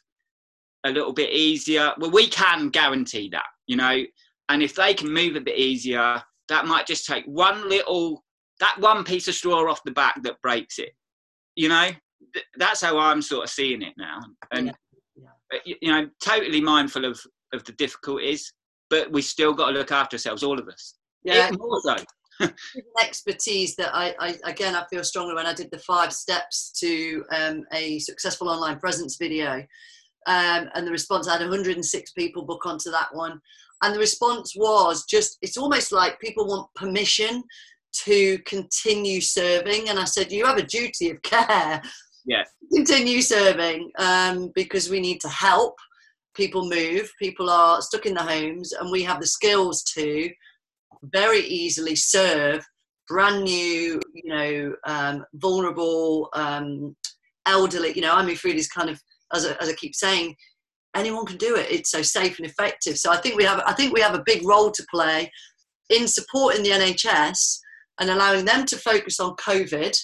a 0.86 0.91
little 0.91 1.13
bit 1.13 1.32
easier. 1.32 1.94
Well, 2.00 2.12
we 2.12 2.28
can 2.28 2.70
guarantee 2.70 3.30
that, 3.30 3.46
you 3.67 3.76
know, 3.76 4.04
and 4.50 4.63
if 4.63 4.76
they 4.76 4.94
can 4.94 5.12
move 5.12 5.36
a 5.36 5.41
bit 5.41 5.58
easier, 5.58 6.22
that 6.50 6.65
might 6.65 6.88
just 6.88 7.06
take 7.06 7.26
one 7.26 7.70
little, 7.70 8.24
that 8.60 8.76
one 8.80 9.04
piece 9.04 9.28
of 9.28 9.36
straw 9.36 9.70
off 9.70 9.84
the 9.86 9.91
back 9.91 10.22
that 10.24 10.41
breaks 10.41 10.80
it, 10.80 10.91
you 11.56 11.70
know. 11.70 11.89
That's 12.58 12.82
how 12.82 13.00
I'm 13.00 13.22
sort 13.22 13.46
of 13.46 13.50
seeing 13.50 13.82
it 13.82 13.94
now, 13.98 14.20
and 14.52 14.67
yeah. 15.15 15.24
Yeah. 15.52 15.74
you 15.82 15.91
know, 15.91 16.08
totally 16.24 16.62
mindful 16.62 17.04
of 17.04 17.20
of 17.52 17.63
the 17.65 17.72
difficulties, 17.74 18.54
but 18.89 19.12
we 19.12 19.22
still 19.22 19.54
got 19.54 19.72
to 19.72 19.78
look 19.78 19.91
after 19.91 20.15
ourselves, 20.15 20.44
all 20.44 20.60
of 20.60 20.67
us. 20.67 20.96
Yeah, 21.24 21.48
Even 21.48 21.60
more 21.60 21.82
so. 21.82 21.96
expertise 23.02 23.76
that 23.76 23.94
I, 23.94 24.15
I, 24.20 24.36
again 24.46 24.76
I 24.76 24.86
feel 24.89 25.04
strongly 25.04 25.36
when 25.36 25.46
I 25.46 25.54
did 25.54 25.70
the 25.72 25.78
five 25.80 26.12
steps 26.12 26.72
to 26.80 27.24
um, 27.32 27.63
a 27.72 28.00
successful 28.00 28.50
online 28.50 28.80
presence 28.80 29.17
video 29.17 29.63
um, 30.28 30.70
and 30.76 30.86
the 30.86 30.92
response 30.92 31.28
I 31.28 31.34
had 31.34 31.42
106 31.42 32.12
people 32.12 32.44
book 32.44 32.66
onto 32.66 32.92
that 32.92 33.10
one. 33.14 33.40
And 33.84 33.96
the 33.96 34.00
response 34.00 34.54
was 34.56 35.06
just 35.06 35.38
it's 35.42 35.58
almost 35.58 35.92
like 35.92 36.20
people 36.20 36.48
want 36.48 36.74
permission 36.76 37.44
to 38.04 38.38
continue 38.40 39.20
serving. 39.20 39.90
And 39.90 40.00
i 40.00 40.06
said 40.06 40.32
you 40.32 40.46
have 40.46 40.58
a 40.58 40.64
duty 40.64 41.10
of 41.10 41.22
care. 41.24 41.82
Yeah 42.26 42.44
continue 42.74 43.22
serving 43.22 43.92
um, 44.00 44.52
because 44.56 44.90
we 44.90 45.00
need 45.00 45.20
to 45.22 45.30
help 45.30 45.76
people 46.36 46.70
move. 46.70 47.12
People 47.20 47.50
are 47.50 47.82
stuck 47.82 48.06
in 48.06 48.14
the 48.14 48.24
homes 48.24 48.72
and 48.72 48.90
we 48.92 49.04
have 49.04 49.20
the 49.20 49.28
skills 49.28 49.84
to 49.96 50.30
very 51.04 51.40
easily 51.40 51.96
serve 51.96 52.64
brand 53.08 53.44
new 53.44 54.00
you 54.14 54.30
know 54.30 54.76
um, 54.86 55.26
vulnerable 55.34 56.30
um, 56.34 56.96
elderly 57.48 57.92
you 57.94 58.02
know 58.02 58.14
i 58.14 58.24
mean 58.24 58.36
freely's 58.36 58.70
kind 58.70 58.88
of 58.88 59.02
as, 59.34 59.46
as 59.46 59.70
I 59.70 59.74
keep 59.74 59.96
saying, 59.96 60.36
anyone 60.96 61.26
can 61.26 61.38
do 61.38 61.56
it. 61.56 61.72
It's 61.72 61.91
so 61.91 62.02
safe 62.02 62.38
and 62.38 62.48
effective. 62.48 62.98
So 62.98 63.12
I 63.12 63.17
think 63.17 63.36
we 63.36 63.44
have 63.44 63.62
I 63.65 63.74
think 63.74 63.94
we 63.94 64.02
have 64.02 64.15
a 64.15 64.24
big 64.26 64.46
role 64.46 64.72
to 64.72 64.86
play 64.94 65.32
in 65.89 66.08
supporting 66.08 66.63
the 66.63 66.70
NHS 66.70 67.60
and 68.00 68.10
allowing 68.10 68.46
them 68.46 68.65
to 68.65 68.78
focus 68.78 69.20
on 69.20 69.36
COVID. 69.36 69.96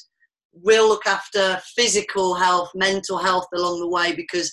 We'll 0.54 0.88
look 0.88 1.06
after 1.06 1.62
physical 1.76 2.36
health, 2.36 2.72
mental 2.76 3.18
health 3.18 3.48
along 3.54 3.80
the 3.80 3.90
way 3.90 4.16
because 4.16 4.52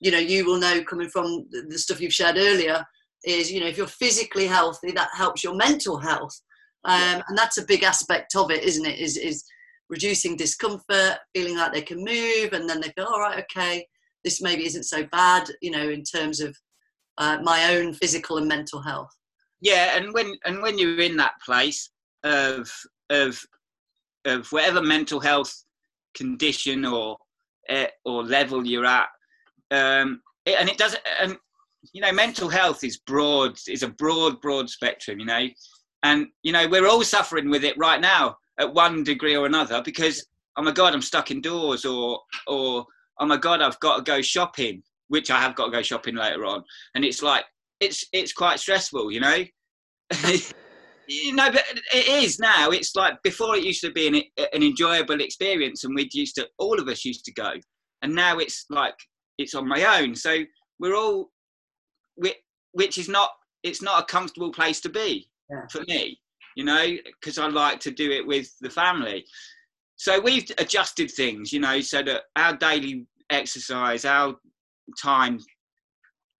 you 0.00 0.10
know 0.10 0.18
you 0.18 0.44
will 0.44 0.58
know 0.58 0.82
coming 0.84 1.08
from 1.08 1.46
the 1.50 1.78
stuff 1.78 2.00
you've 2.00 2.12
shared 2.12 2.36
earlier 2.36 2.84
is 3.24 3.52
you 3.52 3.60
know 3.60 3.66
if 3.66 3.76
you're 3.76 3.86
physically 3.86 4.46
healthy 4.46 4.90
that 4.92 5.10
helps 5.14 5.44
your 5.44 5.54
mental 5.54 5.98
health 5.98 6.40
um, 6.86 7.22
and 7.28 7.36
that's 7.36 7.58
a 7.58 7.66
big 7.66 7.82
aspect 7.82 8.34
of 8.34 8.50
it 8.50 8.64
isn't 8.64 8.86
it 8.86 8.98
is 8.98 9.18
is 9.18 9.44
reducing 9.90 10.36
discomfort, 10.36 11.18
feeling 11.34 11.56
like 11.56 11.72
they 11.72 11.82
can 11.82 11.98
move, 11.98 12.52
and 12.52 12.68
then 12.68 12.80
they 12.80 12.88
feel, 12.90 13.06
all 13.06 13.20
right, 13.20 13.44
okay, 13.44 13.84
this 14.24 14.40
maybe 14.40 14.64
isn't 14.64 14.84
so 14.84 15.04
bad, 15.10 15.48
you 15.60 15.70
know, 15.70 15.90
in 15.90 16.04
terms 16.04 16.40
of 16.40 16.56
uh, 17.18 17.38
my 17.42 17.74
own 17.74 17.92
physical 17.92 18.38
and 18.38 18.48
mental 18.48 18.80
health. 18.80 19.10
Yeah, 19.60 19.96
and 19.96 20.14
when 20.14 20.32
and 20.46 20.62
when 20.62 20.78
you're 20.78 21.00
in 21.00 21.16
that 21.18 21.34
place 21.44 21.90
of 22.24 22.70
of 23.10 23.38
of 24.24 24.50
whatever 24.52 24.80
mental 24.80 25.20
health 25.20 25.52
condition 26.14 26.86
or 26.86 27.18
uh, 27.68 27.86
or 28.04 28.24
level 28.24 28.66
you're 28.66 28.86
at, 28.86 29.08
um, 29.70 30.22
it, 30.46 30.56
and 30.58 30.68
it 30.68 30.78
does, 30.78 30.96
and 31.20 31.36
you 31.92 32.00
know, 32.00 32.12
mental 32.12 32.48
health 32.48 32.84
is 32.84 32.98
broad, 32.98 33.58
is 33.68 33.82
a 33.82 33.88
broad, 33.88 34.40
broad 34.40 34.70
spectrum, 34.70 35.18
you 35.18 35.26
know, 35.26 35.46
and 36.04 36.28
you 36.42 36.52
know, 36.52 36.68
we're 36.68 36.88
all 36.88 37.02
suffering 37.02 37.50
with 37.50 37.64
it 37.64 37.76
right 37.76 38.00
now 38.00 38.36
at 38.60 38.72
one 38.72 39.02
degree 39.02 39.34
or 39.36 39.46
another 39.46 39.82
because 39.82 40.26
oh 40.56 40.62
my 40.62 40.70
god 40.70 40.94
i'm 40.94 41.02
stuck 41.02 41.30
indoors 41.30 41.84
or 41.84 42.20
or 42.46 42.84
oh 43.18 43.26
my 43.26 43.36
god 43.36 43.62
i've 43.62 43.80
got 43.80 43.96
to 43.96 44.02
go 44.02 44.20
shopping 44.20 44.82
which 45.08 45.30
i 45.30 45.40
have 45.40 45.56
got 45.56 45.66
to 45.66 45.72
go 45.72 45.82
shopping 45.82 46.14
later 46.14 46.46
on. 46.46 46.62
And 46.94 47.04
it's 47.04 47.22
like 47.22 47.44
it's 47.80 48.04
it's 48.12 48.32
quite 48.32 48.60
stressful 48.60 49.10
you 49.10 49.20
know? 49.20 49.44
You 51.12 51.34
know 51.34 51.50
but 51.50 51.64
it 51.92 52.06
is 52.22 52.38
now. 52.38 52.70
It's 52.70 52.94
like 52.94 53.20
before 53.24 53.56
it 53.56 53.64
used 53.64 53.80
to 53.80 53.90
be 53.90 54.06
an, 54.06 54.14
an 54.52 54.62
enjoyable 54.62 55.20
experience 55.20 55.82
and 55.82 55.92
we'd 55.92 56.14
used 56.14 56.36
to 56.36 56.48
all 56.56 56.78
of 56.78 56.86
us 56.86 57.04
used 57.04 57.24
to 57.24 57.32
go. 57.32 57.54
And 58.02 58.14
now 58.14 58.38
it's 58.38 58.64
like 58.70 58.94
it's 59.36 59.56
on 59.56 59.66
my 59.66 59.98
own. 59.98 60.14
So 60.14 60.44
we're 60.78 60.94
all 60.94 61.32
we, 62.16 62.36
which 62.70 62.96
is 62.96 63.08
not 63.08 63.30
it's 63.64 63.82
not 63.82 64.00
a 64.00 64.06
comfortable 64.06 64.52
place 64.52 64.80
to 64.82 64.88
be 64.88 65.28
yeah. 65.50 65.66
for 65.72 65.80
me 65.88 66.20
you 66.56 66.64
know, 66.64 66.86
because 67.04 67.38
I 67.38 67.48
like 67.48 67.80
to 67.80 67.90
do 67.90 68.10
it 68.10 68.26
with 68.26 68.52
the 68.60 68.70
family. 68.70 69.24
So 69.96 70.20
we've 70.20 70.50
adjusted 70.58 71.10
things, 71.10 71.52
you 71.52 71.60
know, 71.60 71.80
so 71.80 72.02
that 72.02 72.22
our 72.36 72.56
daily 72.56 73.06
exercise, 73.30 74.04
our 74.04 74.34
time 75.00 75.40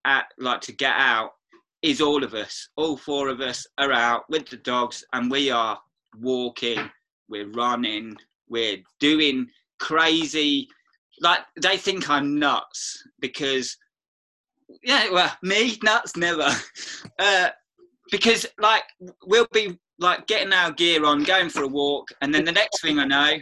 at 0.06 0.26
like 0.38 0.62
to 0.62 0.72
get 0.72 0.94
out 0.96 1.32
is 1.82 2.00
all 2.00 2.24
of 2.24 2.34
us. 2.34 2.68
All 2.76 2.96
four 2.96 3.28
of 3.28 3.40
us 3.40 3.66
are 3.78 3.92
out 3.92 4.24
with 4.28 4.48
the 4.48 4.56
dogs 4.58 5.04
and 5.12 5.30
we 5.30 5.50
are 5.50 5.78
walking, 6.18 6.90
we're 7.28 7.50
running, 7.50 8.16
we're 8.48 8.78
doing 8.98 9.48
crazy 9.78 10.68
like 11.20 11.40
they 11.60 11.76
think 11.76 12.08
I'm 12.08 12.38
nuts 12.38 13.02
because 13.20 13.76
yeah, 14.82 15.10
well, 15.12 15.32
me 15.42 15.78
nuts 15.82 16.16
never. 16.16 16.50
Uh, 17.18 17.50
because 18.10 18.46
like 18.58 18.82
we'll 19.26 19.46
be 19.52 19.78
like 20.00 20.26
getting 20.26 20.52
our 20.52 20.72
gear 20.72 21.04
on, 21.04 21.22
going 21.22 21.50
for 21.50 21.62
a 21.62 21.68
walk, 21.68 22.08
and 22.22 22.34
then 22.34 22.44
the 22.44 22.52
next 22.52 22.80
thing 22.80 22.98
I 22.98 23.04
know, 23.04 23.38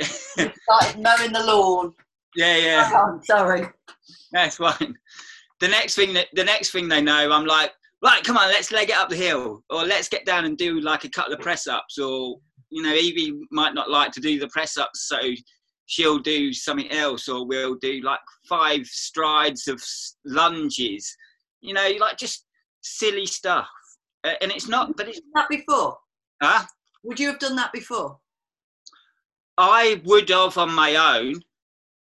started 0.02 1.00
mowing 1.00 1.32
the 1.32 1.44
lawn. 1.44 1.94
Yeah, 2.34 2.56
yeah. 2.56 2.90
Oh, 2.92 3.20
sorry. 3.22 3.66
That's 4.32 4.56
fine. 4.56 4.96
the 5.60 5.68
next 5.68 5.94
thing 5.94 6.12
that 6.14 6.26
the 6.34 6.44
next 6.44 6.72
thing 6.72 6.88
they 6.88 7.00
know, 7.00 7.30
I'm 7.30 7.46
like, 7.46 7.70
right, 8.02 8.22
come 8.24 8.36
on, 8.36 8.48
let's 8.48 8.72
leg 8.72 8.90
it 8.90 8.96
up 8.96 9.08
the 9.08 9.16
hill, 9.16 9.62
or 9.70 9.84
let's 9.84 10.08
get 10.08 10.26
down 10.26 10.44
and 10.44 10.58
do 10.58 10.80
like 10.80 11.04
a 11.04 11.10
couple 11.10 11.32
of 11.32 11.40
press 11.40 11.66
ups, 11.66 11.98
or 11.98 12.38
you 12.70 12.82
know, 12.82 12.94
Evie 12.94 13.38
might 13.50 13.74
not 13.74 13.90
like 13.90 14.12
to 14.12 14.20
do 14.20 14.38
the 14.38 14.48
press 14.48 14.76
ups, 14.76 15.06
so 15.08 15.18
she'll 15.86 16.18
do 16.18 16.52
something 16.52 16.90
else, 16.90 17.28
or 17.28 17.46
we'll 17.46 17.76
do 17.76 18.00
like 18.02 18.20
five 18.48 18.84
strides 18.86 19.68
of 19.68 19.80
lunges, 20.24 21.14
you 21.60 21.74
know, 21.74 21.88
like 22.00 22.16
just 22.16 22.46
silly 22.80 23.26
stuff. 23.26 23.68
Uh, 24.24 24.34
and 24.40 24.52
it's 24.52 24.68
not, 24.68 24.96
but 24.96 25.08
it's 25.08 25.20
that 25.34 25.48
before. 25.48 25.96
Huh? 26.42 26.64
Would 27.04 27.18
you 27.18 27.28
have 27.28 27.38
done 27.38 27.56
that 27.56 27.72
before? 27.72 28.18
I 29.58 30.00
would 30.04 30.28
have 30.30 30.56
on 30.58 30.72
my 30.72 31.18
own, 31.18 31.42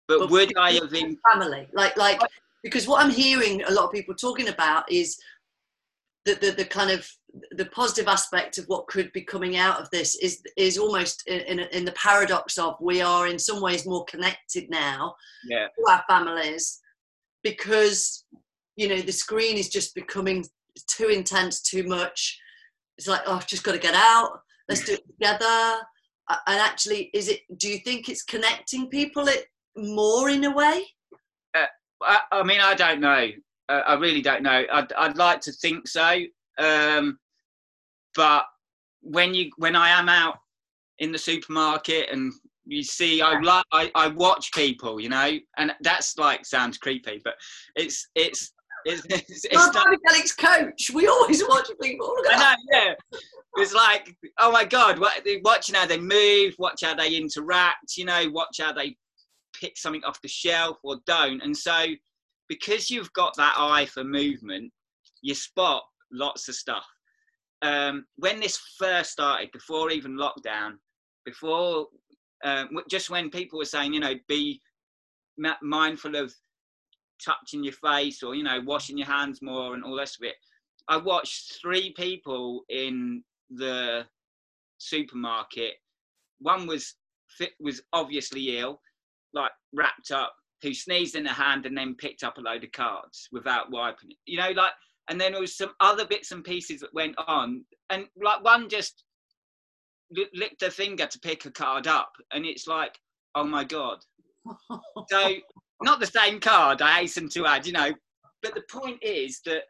but, 0.09 0.21
but 0.21 0.31
would 0.31 0.57
I 0.57 0.73
have 0.73 0.93
in 0.95 1.19
family? 1.33 1.69
Like, 1.73 1.97
like 1.97 2.21
because 2.63 2.87
what 2.87 3.05
I'm 3.05 3.11
hearing 3.11 3.63
a 3.63 3.73
lot 3.73 3.85
of 3.85 3.93
people 3.93 4.15
talking 4.15 4.49
about 4.49 4.91
is 4.91 5.19
the, 6.25 6.35
the, 6.35 6.51
the 6.53 6.65
kind 6.65 6.91
of 6.91 7.09
the 7.51 7.67
positive 7.67 8.09
aspect 8.09 8.59
of 8.59 8.65
what 8.67 8.87
could 8.87 9.13
be 9.13 9.21
coming 9.21 9.57
out 9.57 9.81
of 9.81 9.91
this 9.91 10.15
is 10.17 10.41
is 10.57 10.79
almost 10.79 11.27
in, 11.27 11.41
in, 11.41 11.59
in 11.73 11.85
the 11.85 11.93
paradox 11.93 12.59
of 12.59 12.77
we 12.81 13.03
are 13.03 13.27
in 13.27 13.39
some 13.39 13.61
ways 13.61 13.87
more 13.87 14.05
connected 14.05 14.71
now 14.71 15.15
yeah. 15.49 15.67
to 15.67 15.93
our 15.93 16.05
families 16.09 16.81
because 17.43 18.25
you 18.77 18.89
know 18.89 19.01
the 19.01 19.13
screen 19.13 19.57
is 19.57 19.69
just 19.69 19.95
becoming 19.95 20.45
too 20.83 21.09
intense 21.09 21.63
too 21.63 21.85
much. 21.85 22.39
It's 22.99 23.09
like 23.09 23.23
oh 23.27 23.35
i've 23.35 23.47
just 23.47 23.65
got 23.65 23.73
to 23.73 23.79
get 23.79 23.95
out. 23.95 24.41
Let's 24.69 24.85
do 24.85 24.95
it 24.95 25.05
together. 25.21 25.81
And 26.29 26.61
actually 26.61 27.11
is 27.15 27.29
it 27.29 27.41
do 27.57 27.69
you 27.69 27.79
think 27.79 28.09
it's 28.09 28.23
connecting 28.23 28.89
people 28.89 29.29
it 29.29 29.47
more 29.77 30.31
in 30.31 30.45
a 30.45 30.51
way? 30.51 30.85
Uh, 31.55 31.67
I, 32.03 32.19
I, 32.33 32.43
mean 32.43 32.61
i 32.61 32.75
don't 32.75 33.01
know. 33.01 33.29
Uh, 33.69 33.83
i 33.87 33.95
really 33.95 34.23
don't 34.23 34.43
know. 34.43 34.65
I'd, 34.73 34.93
I'd 34.93 35.17
like 35.17 35.41
to 35.43 35.53
think 35.53 35.89
so 35.89 36.21
um, 36.59 37.19
but 38.15 38.45
when 39.03 39.35
you 39.35 39.51
when 39.59 39.77
i 39.77 39.91
am 39.91 40.09
out 40.09 40.39
in 40.99 41.13
the 41.13 41.19
supermarket 41.19 42.09
and 42.11 42.33
you 42.65 42.83
see 42.83 43.21
i 43.21 43.39
like 43.41 43.65
I, 43.73 43.91
I 43.95 44.09
watch 44.09 44.53
people 44.53 44.99
you 44.99 45.11
know 45.11 45.33
and 45.59 45.73
that's 45.83 46.17
like 46.17 46.47
sounds 46.47 46.79
creepy 46.79 47.21
but 47.23 47.35
it's 47.77 48.09
it's 48.15 48.55
it's, 48.85 49.05
it's, 49.11 49.45
it's 49.45 49.55
not, 49.55 49.87
Alex 50.09 50.33
coach. 50.33 50.91
We 50.95 51.07
always 51.07 51.43
watch 51.49 51.69
people. 51.81 52.15
I 52.31 52.37
know, 52.37 52.55
yeah. 52.73 53.19
It's 53.57 53.73
like, 53.73 54.17
oh 54.39 54.51
my 54.51 54.65
god, 54.65 54.99
watching 55.45 55.75
how 55.75 55.87
they 55.87 55.99
move, 55.99 56.55
watch 56.59 56.83
how 56.83 56.95
they 56.95 57.15
interact, 57.15 57.97
you 57.97 58.05
know, 58.05 58.29
watch 58.31 58.59
how 58.61 58.73
they 58.73 58.97
pick 59.55 59.77
something 59.77 60.03
off 60.05 60.21
the 60.23 60.29
shelf 60.29 60.79
or 60.83 60.97
don't. 61.07 61.41
And 61.43 61.57
so, 61.57 61.87
because 62.49 62.91
you've 62.91 63.13
got 63.13 63.37
that 63.37 63.55
eye 63.57 63.87
for 63.87 64.03
movement, 64.03 64.73
you 65.23 65.35
spot 65.35 65.85
lots 66.13 66.49
of 66.49 66.55
stuff. 66.55 66.85
Um, 67.63 68.05
when 68.17 68.41
this 68.41 68.59
first 68.79 69.13
started, 69.13 69.51
before 69.53 69.91
even 69.91 70.19
lockdown, 70.19 70.73
before 71.25 71.87
um, 72.45 72.69
just 72.91 73.09
when 73.09 73.31
people 73.31 73.59
were 73.59 73.65
saying, 73.65 73.95
you 73.95 74.01
know, 74.01 74.15
be 74.29 74.61
mindful 75.63 76.17
of 76.17 76.35
touching 77.25 77.65
your 77.65 77.73
face 77.75 78.23
or 78.23 78.35
you 78.35 78.43
know 78.43 78.61
washing 78.65 78.99
your 78.99 79.07
hands 79.07 79.41
more 79.43 79.75
and 79.75 79.85
all 79.85 79.97
this 79.97 80.17
of 80.21 80.27
it. 80.27 80.37
I 80.89 80.97
watched 80.97 81.59
three 81.61 81.93
people 81.97 82.63
in 82.69 83.23
the 83.51 84.05
supermarket. 84.79 85.75
One 86.41 86.67
was 86.67 86.95
fit 87.29 87.53
was 87.61 87.83
obviously 87.93 88.59
ill 88.59 88.81
like 89.33 89.53
wrapped 89.73 90.11
up 90.11 90.35
who 90.63 90.73
sneezed 90.73 91.17
in 91.17 91.27
a 91.27 91.33
hand 91.33 91.67
and 91.67 91.77
then 91.77 91.95
picked 91.97 92.23
up 92.23 92.39
a 92.39 92.41
load 92.41 92.63
of 92.63 92.73
cards 92.73 93.29
without 93.33 93.73
wiping 93.73 94.11
it 94.11 94.17
you 94.27 94.39
know 94.39 94.51
like 94.51 94.73
and 95.11 95.21
then 95.21 95.33
there 95.33 95.41
was 95.41 95.57
some 95.57 95.73
other 95.81 96.07
bits 96.07 96.31
and 96.31 96.45
pieces 96.45 96.81
that 96.81 96.95
went 96.95 97.15
on 97.27 97.65
and 97.91 98.07
like 98.23 98.45
one 98.45 98.69
just 98.69 99.03
licked 100.33 100.63
her 100.63 100.71
finger 100.71 101.07
to 101.07 101.19
pick 101.19 101.45
a 101.45 101.51
card 101.51 101.89
up 101.89 102.13
and 102.33 102.47
it's 102.47 102.67
like 102.69 102.97
oh 103.35 103.45
my 103.45 103.65
god. 103.65 103.99
So 105.11 105.35
not 105.83 106.01
the 106.01 106.07
same 106.07 106.41
card, 106.41 106.83
I 106.83 107.01
hasten 107.01 107.29
to 107.31 107.47
add, 107.47 107.67
you 107.67 107.73
know. 107.73 107.93
But 108.43 108.55
the 108.55 108.65
point 108.71 109.03
is 109.03 109.41
that 109.47 109.63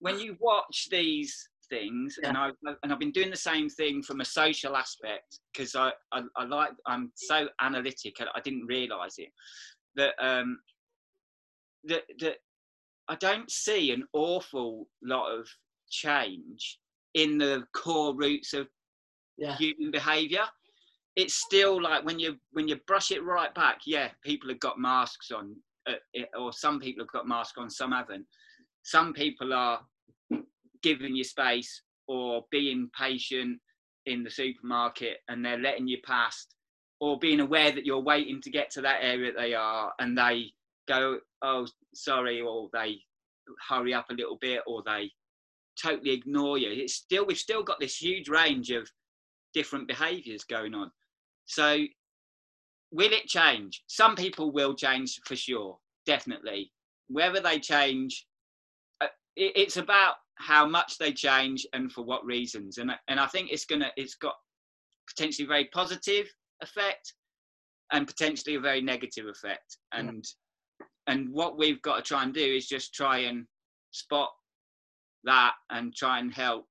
when 0.00 0.18
you 0.18 0.36
watch 0.40 0.88
these 0.90 1.48
things, 1.68 2.18
yeah. 2.22 2.28
and 2.28 2.38
I 2.38 2.50
and 2.82 2.92
I've 2.92 2.98
been 2.98 3.12
doing 3.12 3.30
the 3.30 3.36
same 3.36 3.68
thing 3.68 4.02
from 4.02 4.20
a 4.20 4.24
social 4.24 4.76
aspect 4.76 5.40
because 5.52 5.74
I, 5.74 5.92
I, 6.12 6.22
I 6.36 6.44
like 6.44 6.70
I'm 6.86 7.12
so 7.14 7.48
analytic. 7.60 8.16
I, 8.20 8.26
I 8.34 8.40
didn't 8.40 8.66
realise 8.66 9.18
it 9.18 9.28
that 9.96 10.14
um 10.20 10.58
that 11.84 12.02
that 12.20 12.36
I 13.08 13.16
don't 13.16 13.50
see 13.50 13.92
an 13.92 14.04
awful 14.12 14.88
lot 15.02 15.30
of 15.30 15.46
change 15.90 16.78
in 17.14 17.38
the 17.38 17.64
core 17.74 18.14
roots 18.16 18.54
of 18.54 18.66
yeah. 19.36 19.56
human 19.56 19.90
behaviour 19.90 20.44
it's 21.16 21.34
still 21.34 21.80
like 21.80 22.04
when 22.04 22.18
you 22.18 22.36
when 22.52 22.66
you 22.66 22.76
brush 22.86 23.10
it 23.10 23.22
right 23.22 23.54
back 23.54 23.80
yeah 23.86 24.08
people 24.24 24.48
have 24.48 24.60
got 24.60 24.78
masks 24.78 25.30
on 25.30 25.54
uh, 25.86 25.92
or 26.38 26.52
some 26.52 26.80
people 26.80 27.04
have 27.04 27.12
got 27.12 27.28
masks 27.28 27.58
on 27.58 27.70
some 27.70 27.92
haven't. 27.92 28.24
Some 28.82 29.12
people 29.12 29.52
are 29.52 29.80
giving 30.82 31.14
you 31.14 31.24
space 31.24 31.82
or 32.06 32.44
being 32.50 32.90
patient 32.98 33.58
in 34.06 34.22
the 34.22 34.30
supermarket 34.30 35.18
and 35.28 35.44
they're 35.44 35.58
letting 35.58 35.88
you 35.88 35.98
past 36.04 36.54
or 37.00 37.18
being 37.18 37.40
aware 37.40 37.72
that 37.72 37.86
you're 37.86 38.02
waiting 38.02 38.40
to 38.42 38.50
get 38.50 38.70
to 38.70 38.82
that 38.82 38.98
area 39.00 39.32
they 39.32 39.54
are 39.54 39.92
and 39.98 40.16
they 40.16 40.50
go 40.86 41.18
oh 41.42 41.66
sorry 41.94 42.40
or 42.42 42.68
they 42.74 42.98
hurry 43.68 43.94
up 43.94 44.06
a 44.10 44.14
little 44.14 44.36
bit 44.40 44.60
or 44.66 44.82
they 44.84 45.10
totally 45.82 46.12
ignore 46.12 46.58
you. 46.58 46.70
It's 46.70 46.94
still 46.94 47.26
we've 47.26 47.38
still 47.38 47.62
got 47.62 47.80
this 47.80 47.96
huge 47.96 48.28
range 48.28 48.70
of 48.70 48.88
different 49.54 49.88
behaviors 49.88 50.44
going 50.44 50.74
on 50.74 50.90
so, 51.46 51.78
will 52.90 53.12
it 53.12 53.26
change? 53.26 53.82
Some 53.86 54.16
people 54.16 54.52
will 54.52 54.74
change 54.74 55.20
for 55.26 55.36
sure, 55.36 55.78
definitely. 56.06 56.72
Whether 57.08 57.40
they 57.40 57.58
change, 57.58 58.26
uh, 59.00 59.08
it's 59.36 59.76
about 59.76 60.14
how 60.36 60.66
much 60.66 60.98
they 60.98 61.12
change 61.12 61.66
and 61.72 61.92
for 61.92 62.04
what 62.04 62.24
reasons. 62.24 62.78
And 62.78 62.90
and 63.08 63.20
I 63.20 63.26
think 63.26 63.50
it's 63.50 63.66
gonna 63.66 63.90
it's 63.96 64.14
got 64.14 64.34
potentially 65.08 65.46
very 65.46 65.68
positive 65.72 66.26
effect 66.62 67.14
and 67.92 68.06
potentially 68.06 68.56
a 68.56 68.60
very 68.60 68.80
negative 68.80 69.26
effect. 69.26 69.78
And 69.92 70.24
yeah. 70.80 70.86
and 71.08 71.28
what 71.30 71.58
we've 71.58 71.82
got 71.82 71.96
to 71.96 72.02
try 72.02 72.22
and 72.22 72.32
do 72.32 72.40
is 72.40 72.66
just 72.66 72.94
try 72.94 73.18
and 73.18 73.46
spot 73.90 74.30
that 75.24 75.52
and 75.70 75.94
try 75.94 76.18
and 76.18 76.32
help 76.32 76.66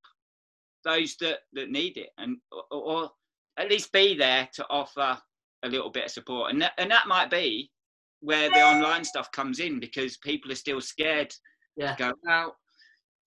those 0.84 1.16
that 1.22 1.40
that 1.54 1.70
need 1.70 1.98
it 1.98 2.10
and 2.18 2.38
or, 2.52 2.82
or 2.82 3.12
at 3.58 3.70
least 3.70 3.92
be 3.92 4.16
there 4.16 4.50
to 4.54 4.66
offer 4.70 5.18
a 5.64 5.70
little 5.70 5.90
bit 5.90 6.06
of 6.06 6.12
support. 6.12 6.52
And 6.52 6.62
that, 6.62 6.74
and 6.78 6.92
that 6.92 7.08
might 7.08 7.30
be 7.30 7.72
where 8.22 8.50
the 8.50 8.62
online 8.62 9.04
stuff 9.04 9.32
comes 9.32 9.60
in 9.60 9.80
because 9.80 10.18
people 10.18 10.52
are 10.52 10.56
still 10.56 10.82
scared 10.82 11.34
yeah. 11.76 11.96
to 11.96 12.04
go 12.04 12.14
out 12.30 12.54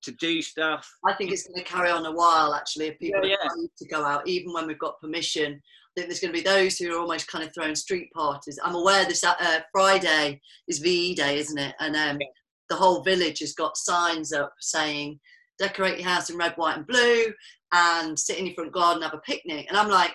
to 0.02 0.12
do 0.12 0.40
stuff. 0.40 0.88
I 1.04 1.12
think 1.14 1.32
it's 1.32 1.46
going 1.46 1.62
to 1.62 1.64
carry 1.64 1.90
on 1.90 2.06
a 2.06 2.12
while 2.12 2.54
actually 2.54 2.86
if 2.86 2.98
people 2.98 3.26
yeah, 3.26 3.36
yeah. 3.42 3.66
to 3.76 3.88
go 3.88 4.04
out, 4.04 4.26
even 4.26 4.52
when 4.52 4.66
we've 4.66 4.78
got 4.78 5.00
permission. 5.00 5.52
I 5.54 6.00
think 6.00 6.08
there's 6.08 6.20
going 6.20 6.32
to 6.34 6.38
be 6.38 6.44
those 6.44 6.76
who 6.76 6.94
are 6.94 7.00
almost 7.00 7.26
kind 7.26 7.42
of 7.42 7.54
throwing 7.54 7.74
street 7.74 8.12
parties. 8.12 8.58
I'm 8.62 8.74
aware 8.74 9.06
this 9.06 9.24
uh, 9.24 9.60
Friday 9.72 10.40
is 10.68 10.78
VE 10.78 11.14
Day, 11.14 11.38
isn't 11.38 11.58
it? 11.58 11.74
And 11.80 11.96
um, 11.96 12.18
yeah. 12.20 12.26
the 12.68 12.76
whole 12.76 13.02
village 13.02 13.38
has 13.40 13.54
got 13.54 13.78
signs 13.78 14.32
up 14.32 14.52
saying 14.60 15.18
decorate 15.58 15.98
your 15.98 16.08
house 16.08 16.30
in 16.30 16.36
red, 16.36 16.54
white, 16.56 16.76
and 16.76 16.86
blue 16.86 17.32
and 17.72 18.18
sit 18.18 18.38
in 18.38 18.46
your 18.46 18.54
front 18.54 18.72
garden 18.72 19.02
have 19.02 19.14
a 19.14 19.18
picnic. 19.18 19.66
And 19.68 19.76
I'm 19.76 19.90
like, 19.90 20.14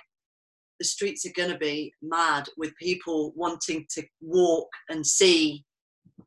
the 0.80 0.86
streets 0.86 1.26
are 1.26 1.34
going 1.36 1.52
to 1.52 1.58
be 1.58 1.94
mad 2.02 2.48
with 2.58 2.76
people 2.78 3.34
wanting 3.36 3.86
to 3.92 4.04
walk 4.22 4.70
and 4.90 5.06
see 5.06 5.64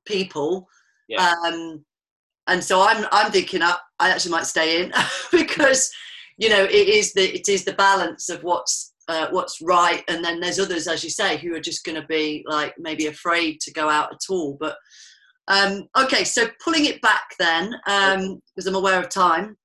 people. 0.06 0.68
Yeah. 1.08 1.34
Um, 1.44 1.84
and 2.46 2.62
so 2.62 2.82
I'm 2.86 3.06
I'm 3.10 3.32
thinking 3.32 3.62
I, 3.62 3.76
I 3.98 4.10
actually 4.10 4.32
might 4.32 4.46
stay 4.46 4.82
in 4.82 4.92
because 5.32 5.90
you 6.36 6.48
know 6.48 6.64
it 6.64 6.88
is 6.88 7.12
the 7.12 7.34
it 7.34 7.48
is 7.48 7.64
the 7.64 7.72
balance 7.74 8.28
of 8.28 8.42
what's 8.42 8.92
uh, 9.08 9.28
what's 9.30 9.60
right 9.60 10.02
and 10.08 10.24
then 10.24 10.40
there's 10.40 10.58
others 10.58 10.86
as 10.86 11.04
you 11.04 11.10
say 11.10 11.36
who 11.36 11.54
are 11.54 11.60
just 11.60 11.84
going 11.84 12.00
to 12.00 12.06
be 12.06 12.42
like 12.46 12.74
maybe 12.78 13.06
afraid 13.06 13.60
to 13.60 13.72
go 13.72 13.88
out 13.88 14.10
at 14.12 14.20
all 14.30 14.56
but 14.58 14.76
um, 15.48 15.88
okay 15.98 16.24
so 16.24 16.48
pulling 16.62 16.86
it 16.86 17.00
back 17.02 17.34
then 17.38 17.74
um, 17.86 18.40
because 18.54 18.66
I'm 18.66 18.74
aware 18.74 18.98
of 18.98 19.08
time 19.08 19.56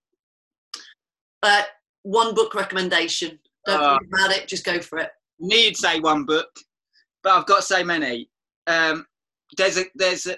uh, 1.44 1.64
one 2.04 2.34
book 2.34 2.56
recommendation. 2.56 3.40
Don't 3.66 3.82
uh, 3.82 3.98
think 4.00 4.14
about 4.14 4.32
it. 4.32 4.48
Just 4.48 4.66
go 4.66 4.80
for 4.80 5.00
it. 5.00 5.12
Need 5.40 5.78
say 5.78 6.00
one 6.00 6.26
book, 6.26 6.50
but 7.24 7.34
I've 7.34 7.46
got 7.46 7.64
so 7.64 7.84
many. 7.84 8.30
Um, 8.68 9.06
there's 9.58 9.78
a 9.78 9.86
there's 9.96 10.28
a, 10.28 10.38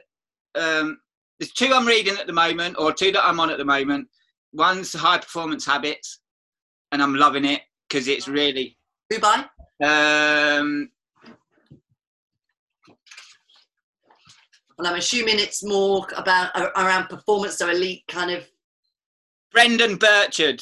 um, 0.56 1.00
there's 1.40 1.52
two 1.54 1.72
I'm 1.74 1.88
reading 1.88 2.18
at 2.18 2.28
the 2.28 2.34
moment, 2.34 2.76
or 2.78 2.94
two 2.94 3.12
that 3.12 3.26
I'm 3.26 3.40
on 3.40 3.50
at 3.50 3.58
the 3.58 3.66
moment. 3.66 4.08
One's 4.54 4.94
High 4.94 5.18
Performance 5.18 5.66
Habits, 5.66 6.20
and 6.92 7.02
I'm 7.02 7.16
loving 7.16 7.46
it 7.46 7.62
because 7.90 8.08
it's 8.08 8.28
really. 8.28 8.78
Who 9.10 9.20
by? 9.20 9.46
Um, 9.84 10.92
And 14.82 14.88
I'm 14.88 14.98
assuming 14.98 15.38
it's 15.38 15.64
more 15.64 16.08
about 16.18 16.50
around 16.76 17.08
performance, 17.08 17.60
so 17.60 17.70
elite 17.70 18.04
kind 18.08 18.32
of. 18.32 18.44
Brendon 19.52 19.96
Burchard. 19.96 20.60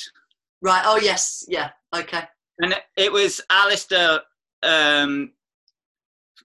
Right. 0.61 0.83
Oh 0.85 0.97
yes. 0.97 1.45
Yeah. 1.47 1.69
Okay. 1.95 2.23
And 2.59 2.75
it 2.97 3.13
was 3.13 3.39
Alistair 3.49 4.19
um, 4.61 5.31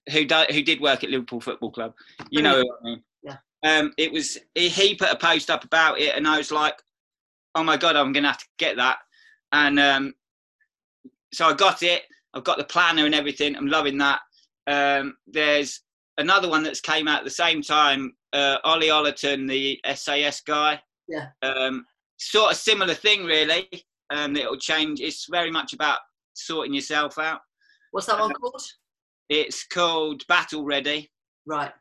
who 0.09 0.23
di- 0.23 0.53
who 0.53 0.61
did 0.61 0.79
work 0.79 1.03
at 1.03 1.09
Liverpool 1.09 1.41
Football 1.41 1.71
Club. 1.71 1.93
You 2.29 2.43
know 2.43 2.61
I 2.61 2.83
mean? 2.85 3.03
Yeah. 3.23 3.37
Um, 3.65 3.91
it 3.97 4.09
was 4.09 4.37
he 4.53 4.95
put 4.95 5.11
a 5.11 5.17
post 5.17 5.49
up 5.49 5.65
about 5.65 5.99
it, 5.99 6.15
and 6.15 6.25
I 6.25 6.37
was 6.37 6.53
like, 6.53 6.81
"Oh 7.55 7.63
my 7.63 7.75
god, 7.75 7.97
I'm 7.97 8.13
gonna 8.13 8.29
have 8.29 8.37
to 8.37 8.47
get 8.57 8.77
that." 8.77 8.99
And 9.51 9.77
um, 9.81 10.13
so 11.33 11.47
I 11.47 11.53
got 11.53 11.83
it. 11.83 12.03
I've 12.33 12.45
got 12.45 12.57
the 12.57 12.63
planner 12.63 13.05
and 13.05 13.13
everything. 13.13 13.57
I'm 13.57 13.67
loving 13.67 13.97
that. 13.97 14.21
Um, 14.65 15.17
there's 15.27 15.81
another 16.17 16.49
one 16.49 16.63
that's 16.63 16.81
came 16.81 17.07
out 17.07 17.19
at 17.19 17.25
the 17.25 17.29
same 17.31 17.61
time. 17.61 18.13
Uh, 18.33 18.57
Ollie 18.63 18.89
Ollerton, 18.89 19.47
the 19.47 19.79
SAS 19.95 20.41
guy. 20.41 20.81
Yeah. 21.07 21.27
Um, 21.41 21.85
sort 22.17 22.51
of 22.51 22.57
similar 22.57 22.93
thing, 22.93 23.25
really. 23.25 23.67
Um, 24.11 24.35
it'll 24.35 24.57
change. 24.57 25.01
It's 25.01 25.27
very 25.29 25.51
much 25.51 25.73
about 25.73 25.99
sorting 26.33 26.73
yourself 26.73 27.17
out. 27.17 27.39
What's 27.91 28.07
that 28.07 28.19
one 28.19 28.31
uh, 28.31 28.35
called? 28.35 28.61
It's 29.29 29.65
called 29.65 30.23
Battle 30.27 30.63
Ready. 30.63 31.09
Right. 31.45 31.71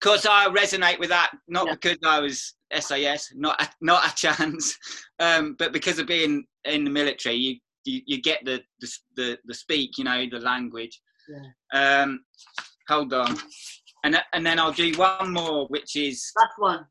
Because 0.00 0.26
I 0.26 0.48
resonate 0.48 0.98
with 0.98 1.10
that, 1.10 1.32
not 1.48 1.66
yeah. 1.66 1.74
because 1.74 1.98
I 2.04 2.20
was 2.20 2.54
SAS, 2.72 3.32
not 3.34 3.60
a, 3.60 3.68
not 3.80 4.10
a 4.10 4.14
chance, 4.14 4.78
um, 5.18 5.56
but 5.58 5.72
because 5.72 5.98
of 5.98 6.06
being 6.06 6.44
in 6.64 6.84
the 6.84 6.90
military, 6.90 7.36
you 7.36 7.56
you, 7.84 8.02
you 8.06 8.22
get 8.22 8.44
the, 8.44 8.60
the, 8.80 8.92
the 9.16 9.38
the 9.46 9.54
speak, 9.54 9.96
you 9.98 10.04
know, 10.04 10.24
the 10.30 10.38
language. 10.38 11.00
Yeah. 11.28 12.02
Um, 12.02 12.20
hold 12.90 13.14
on, 13.14 13.36
and 14.04 14.20
and 14.32 14.44
then 14.44 14.58
I'll 14.58 14.72
do 14.72 14.92
one 14.96 15.32
more, 15.32 15.66
which 15.68 15.96
is 15.96 16.30
that 16.36 16.50
one. 16.58 16.86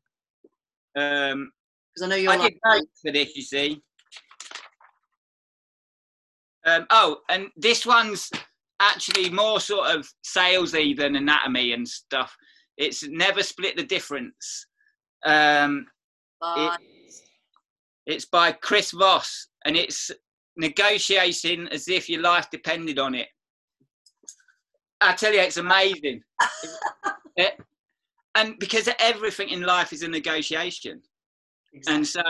Um, 0.96 1.52
because 1.92 2.04
I 2.04 2.08
know 2.08 2.16
you're. 2.16 2.32
I 2.32 2.36
like, 2.36 2.52
did 2.64 2.84
for 3.02 3.12
this, 3.12 3.36
you 3.36 3.42
see. 3.42 3.82
Um, 6.66 6.86
oh, 6.90 7.18
and 7.28 7.48
this 7.56 7.86
one's 7.86 8.30
actually 8.80 9.30
more 9.30 9.60
sort 9.60 9.94
of 9.94 10.08
salesy 10.24 10.96
than 10.96 11.16
anatomy 11.16 11.72
and 11.72 11.86
stuff. 11.86 12.34
It's 12.76 13.06
never 13.06 13.42
split 13.42 13.76
the 13.76 13.84
difference. 13.84 14.66
Um, 15.24 15.86
it, 16.42 16.80
it's 18.06 18.24
by 18.26 18.52
Chris 18.52 18.92
Voss, 18.92 19.48
and 19.64 19.76
it's 19.76 20.10
negotiating 20.56 21.68
as 21.68 21.88
if 21.88 22.08
your 22.08 22.22
life 22.22 22.48
depended 22.50 22.98
on 22.98 23.14
it. 23.14 23.28
I 25.00 25.14
tell 25.14 25.32
you, 25.32 25.40
it's 25.40 25.56
amazing. 25.56 26.22
it, 27.36 27.58
and 28.34 28.58
because 28.58 28.88
everything 28.98 29.48
in 29.48 29.62
life 29.62 29.92
is 29.92 30.02
a 30.02 30.08
negotiation. 30.08 31.00
Exactly. 31.72 31.94
And 31.96 32.06
so, 32.06 32.22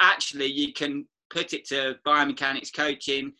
actually, 0.00 0.46
you 0.46 0.72
can 0.72 1.06
put 1.30 1.52
it 1.52 1.66
to 1.68 1.96
biomechanics 2.06 2.74
coaching, 2.74 3.32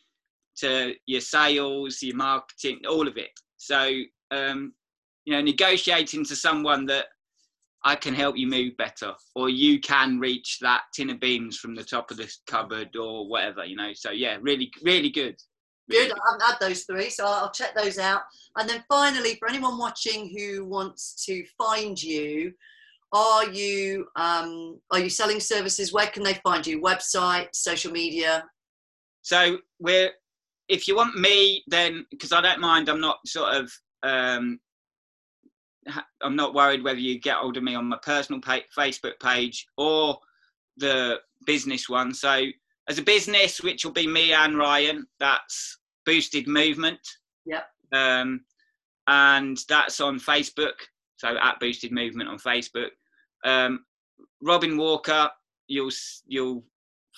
to 0.56 0.94
your 1.06 1.20
sales, 1.20 2.02
your 2.02 2.16
marketing, 2.16 2.80
all 2.88 3.08
of 3.08 3.16
it. 3.16 3.30
So, 3.56 4.00
um, 4.30 4.74
you 5.24 5.32
know, 5.32 5.40
negotiating 5.42 6.24
to 6.26 6.36
someone 6.36 6.86
that 6.86 7.06
I 7.84 7.96
can 7.96 8.14
help 8.14 8.36
you 8.36 8.46
move 8.46 8.76
better, 8.76 9.14
or 9.34 9.48
you 9.48 9.80
can 9.80 10.18
reach 10.18 10.58
that 10.60 10.82
tin 10.94 11.10
of 11.10 11.20
beans 11.20 11.58
from 11.58 11.74
the 11.74 11.84
top 11.84 12.10
of 12.10 12.16
this 12.16 12.40
cupboard, 12.46 12.94
or 12.96 13.28
whatever, 13.28 13.64
you 13.64 13.76
know. 13.76 13.92
So, 13.94 14.10
yeah, 14.10 14.36
really, 14.40 14.70
really 14.82 15.10
good. 15.10 15.36
Good. 15.90 16.12
I 16.12 16.16
haven't 16.30 16.46
had 16.46 16.60
those 16.60 16.84
three, 16.84 17.10
so 17.10 17.26
I'll 17.26 17.50
check 17.50 17.74
those 17.74 17.98
out. 17.98 18.22
And 18.56 18.68
then 18.68 18.84
finally, 18.88 19.34
for 19.36 19.48
anyone 19.48 19.78
watching 19.78 20.34
who 20.36 20.64
wants 20.64 21.24
to 21.26 21.44
find 21.58 22.00
you, 22.00 22.52
are 23.12 23.48
you 23.48 24.06
um, 24.16 24.80
are 24.92 25.00
you 25.00 25.10
selling 25.10 25.40
services? 25.40 25.92
Where 25.92 26.06
can 26.06 26.22
they 26.22 26.34
find 26.34 26.66
you? 26.66 26.80
Website, 26.80 27.48
social 27.52 27.92
media. 27.92 28.44
So 29.22 29.58
we're 29.78 30.10
if 30.68 30.86
you 30.86 30.94
want 30.94 31.18
me, 31.18 31.64
then 31.66 32.06
because 32.10 32.32
I 32.32 32.40
don't 32.40 32.60
mind, 32.60 32.88
I'm 32.88 33.00
not 33.00 33.18
sort 33.26 33.54
of 33.54 33.72
um, 34.02 34.60
I'm 36.22 36.36
not 36.36 36.54
worried 36.54 36.84
whether 36.84 37.00
you 37.00 37.18
get 37.18 37.36
hold 37.36 37.56
of 37.56 37.62
me 37.62 37.74
on 37.74 37.88
my 37.88 37.98
personal 38.02 38.40
Facebook 38.40 39.18
page 39.22 39.66
or 39.76 40.18
the 40.76 41.18
business 41.46 41.88
one. 41.88 42.14
So 42.14 42.46
as 42.88 42.98
a 42.98 43.02
business, 43.02 43.62
which 43.62 43.84
will 43.84 43.92
be 43.92 44.06
me 44.06 44.32
and 44.32 44.56
Ryan, 44.56 45.06
that's 45.18 45.78
Boosted 46.06 46.46
Movement. 46.46 47.00
Yep. 47.46 47.66
Um, 47.92 48.44
and 49.06 49.58
that's 49.68 50.00
on 50.00 50.18
Facebook. 50.18 50.74
So 51.16 51.36
at 51.40 51.60
Boosted 51.60 51.92
Movement 51.92 52.28
on 52.28 52.38
Facebook. 52.38 52.90
Um, 53.44 53.84
Robin 54.42 54.76
Walker, 54.76 55.30
you'll 55.68 55.92
you'll 56.26 56.64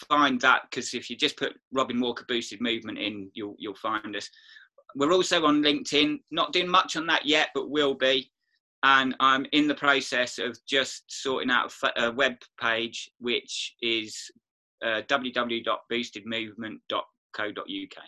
find 0.09 0.41
that 0.41 0.63
because 0.71 0.95
if 0.95 1.11
you 1.11 1.17
just 1.17 1.37
put 1.37 1.53
Robin 1.73 2.01
Walker 2.01 2.25
boosted 2.27 2.61
movement 2.61 2.99
in, 2.99 3.31
you'll 3.35 3.55
you'll 3.59 3.75
find 3.75 4.17
us. 4.17 4.29
We're 4.95 5.13
also 5.13 5.45
on 5.47 5.63
LinkedIn. 5.63 6.19
Not 6.31 6.53
doing 6.53 6.69
much 6.69 6.97
on 6.97 7.07
that 7.07 7.25
yet, 7.27 7.49
but 7.55 7.71
will 7.71 7.95
be. 7.95 8.31
And 8.85 9.15
I'm 9.21 9.47
in 9.53 9.69
the 9.69 9.75
process 9.75 10.39
of 10.39 10.59
just 10.69 11.05
sorting 11.09 11.51
out 11.51 11.73
a 11.97 12.11
web 12.11 12.35
page, 12.61 13.11
which 13.19 13.75
is 13.81 14.31
uh, 14.85 15.03
www.boostedmovement.co.uk. 15.09 18.03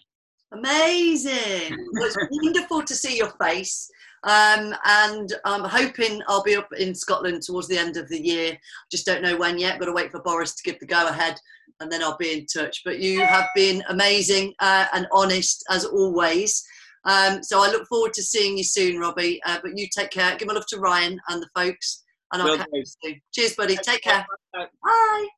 Amazing! 0.55 1.77
Well, 1.93 2.05
it's 2.05 2.17
wonderful 2.31 2.83
to 2.83 2.95
see 2.95 3.17
your 3.17 3.33
face. 3.43 3.91
Um, 4.23 4.75
and 4.87 5.33
I'm 5.45 5.65
hoping 5.65 6.23
I'll 6.29 6.43
be 6.43 6.57
up 6.57 6.69
in 6.79 6.95
Scotland 6.95 7.43
towards 7.43 7.69
the 7.69 7.77
end 7.77 7.97
of 7.97 8.09
the 8.09 8.25
year. 8.25 8.57
Just 8.91 9.05
don't 9.05 9.23
know 9.23 9.37
when 9.37 9.59
yet. 9.59 9.79
Got 9.79 9.87
to 9.87 9.93
wait 9.93 10.11
for 10.11 10.23
Boris 10.23 10.55
to 10.55 10.63
give 10.63 10.81
the 10.81 10.87
go 10.87 11.09
ahead, 11.09 11.37
and 11.81 11.93
then 11.93 12.03
I'll 12.03 12.17
be 12.17 12.33
in 12.33 12.47
touch. 12.47 12.83
But 12.85 13.01
you 13.01 13.21
have 13.21 13.49
been 13.55 13.83
amazing 13.89 14.55
uh, 14.61 14.87
and 14.95 15.07
honest 15.13 15.65
as 15.71 15.85
always. 15.85 16.65
Um, 17.05 17.43
so 17.43 17.63
I 17.63 17.71
look 17.71 17.87
forward 17.87 18.15
to 18.15 18.23
seeing 18.23 18.57
you 18.57 18.65
soon, 18.65 18.99
Robbie. 18.99 19.41
Uh, 19.45 19.59
but 19.63 19.77
you 19.77 19.87
take 19.95 20.11
care. 20.11 20.37
Give 20.37 20.49
my 20.49 20.55
love 20.55 20.67
to 20.69 20.79
Ryan 20.79 21.21
and 21.29 21.43
the 21.43 21.49
folks, 21.55 22.05
and 22.33 22.41
I'll 22.41 22.57
catch 22.57 22.69
you 22.73 22.85
soon. 23.05 23.21
Cheers, 23.33 23.57
buddy. 23.57 23.77
Take 23.77 24.03
care. 24.03 24.25
Bye. 24.55 25.29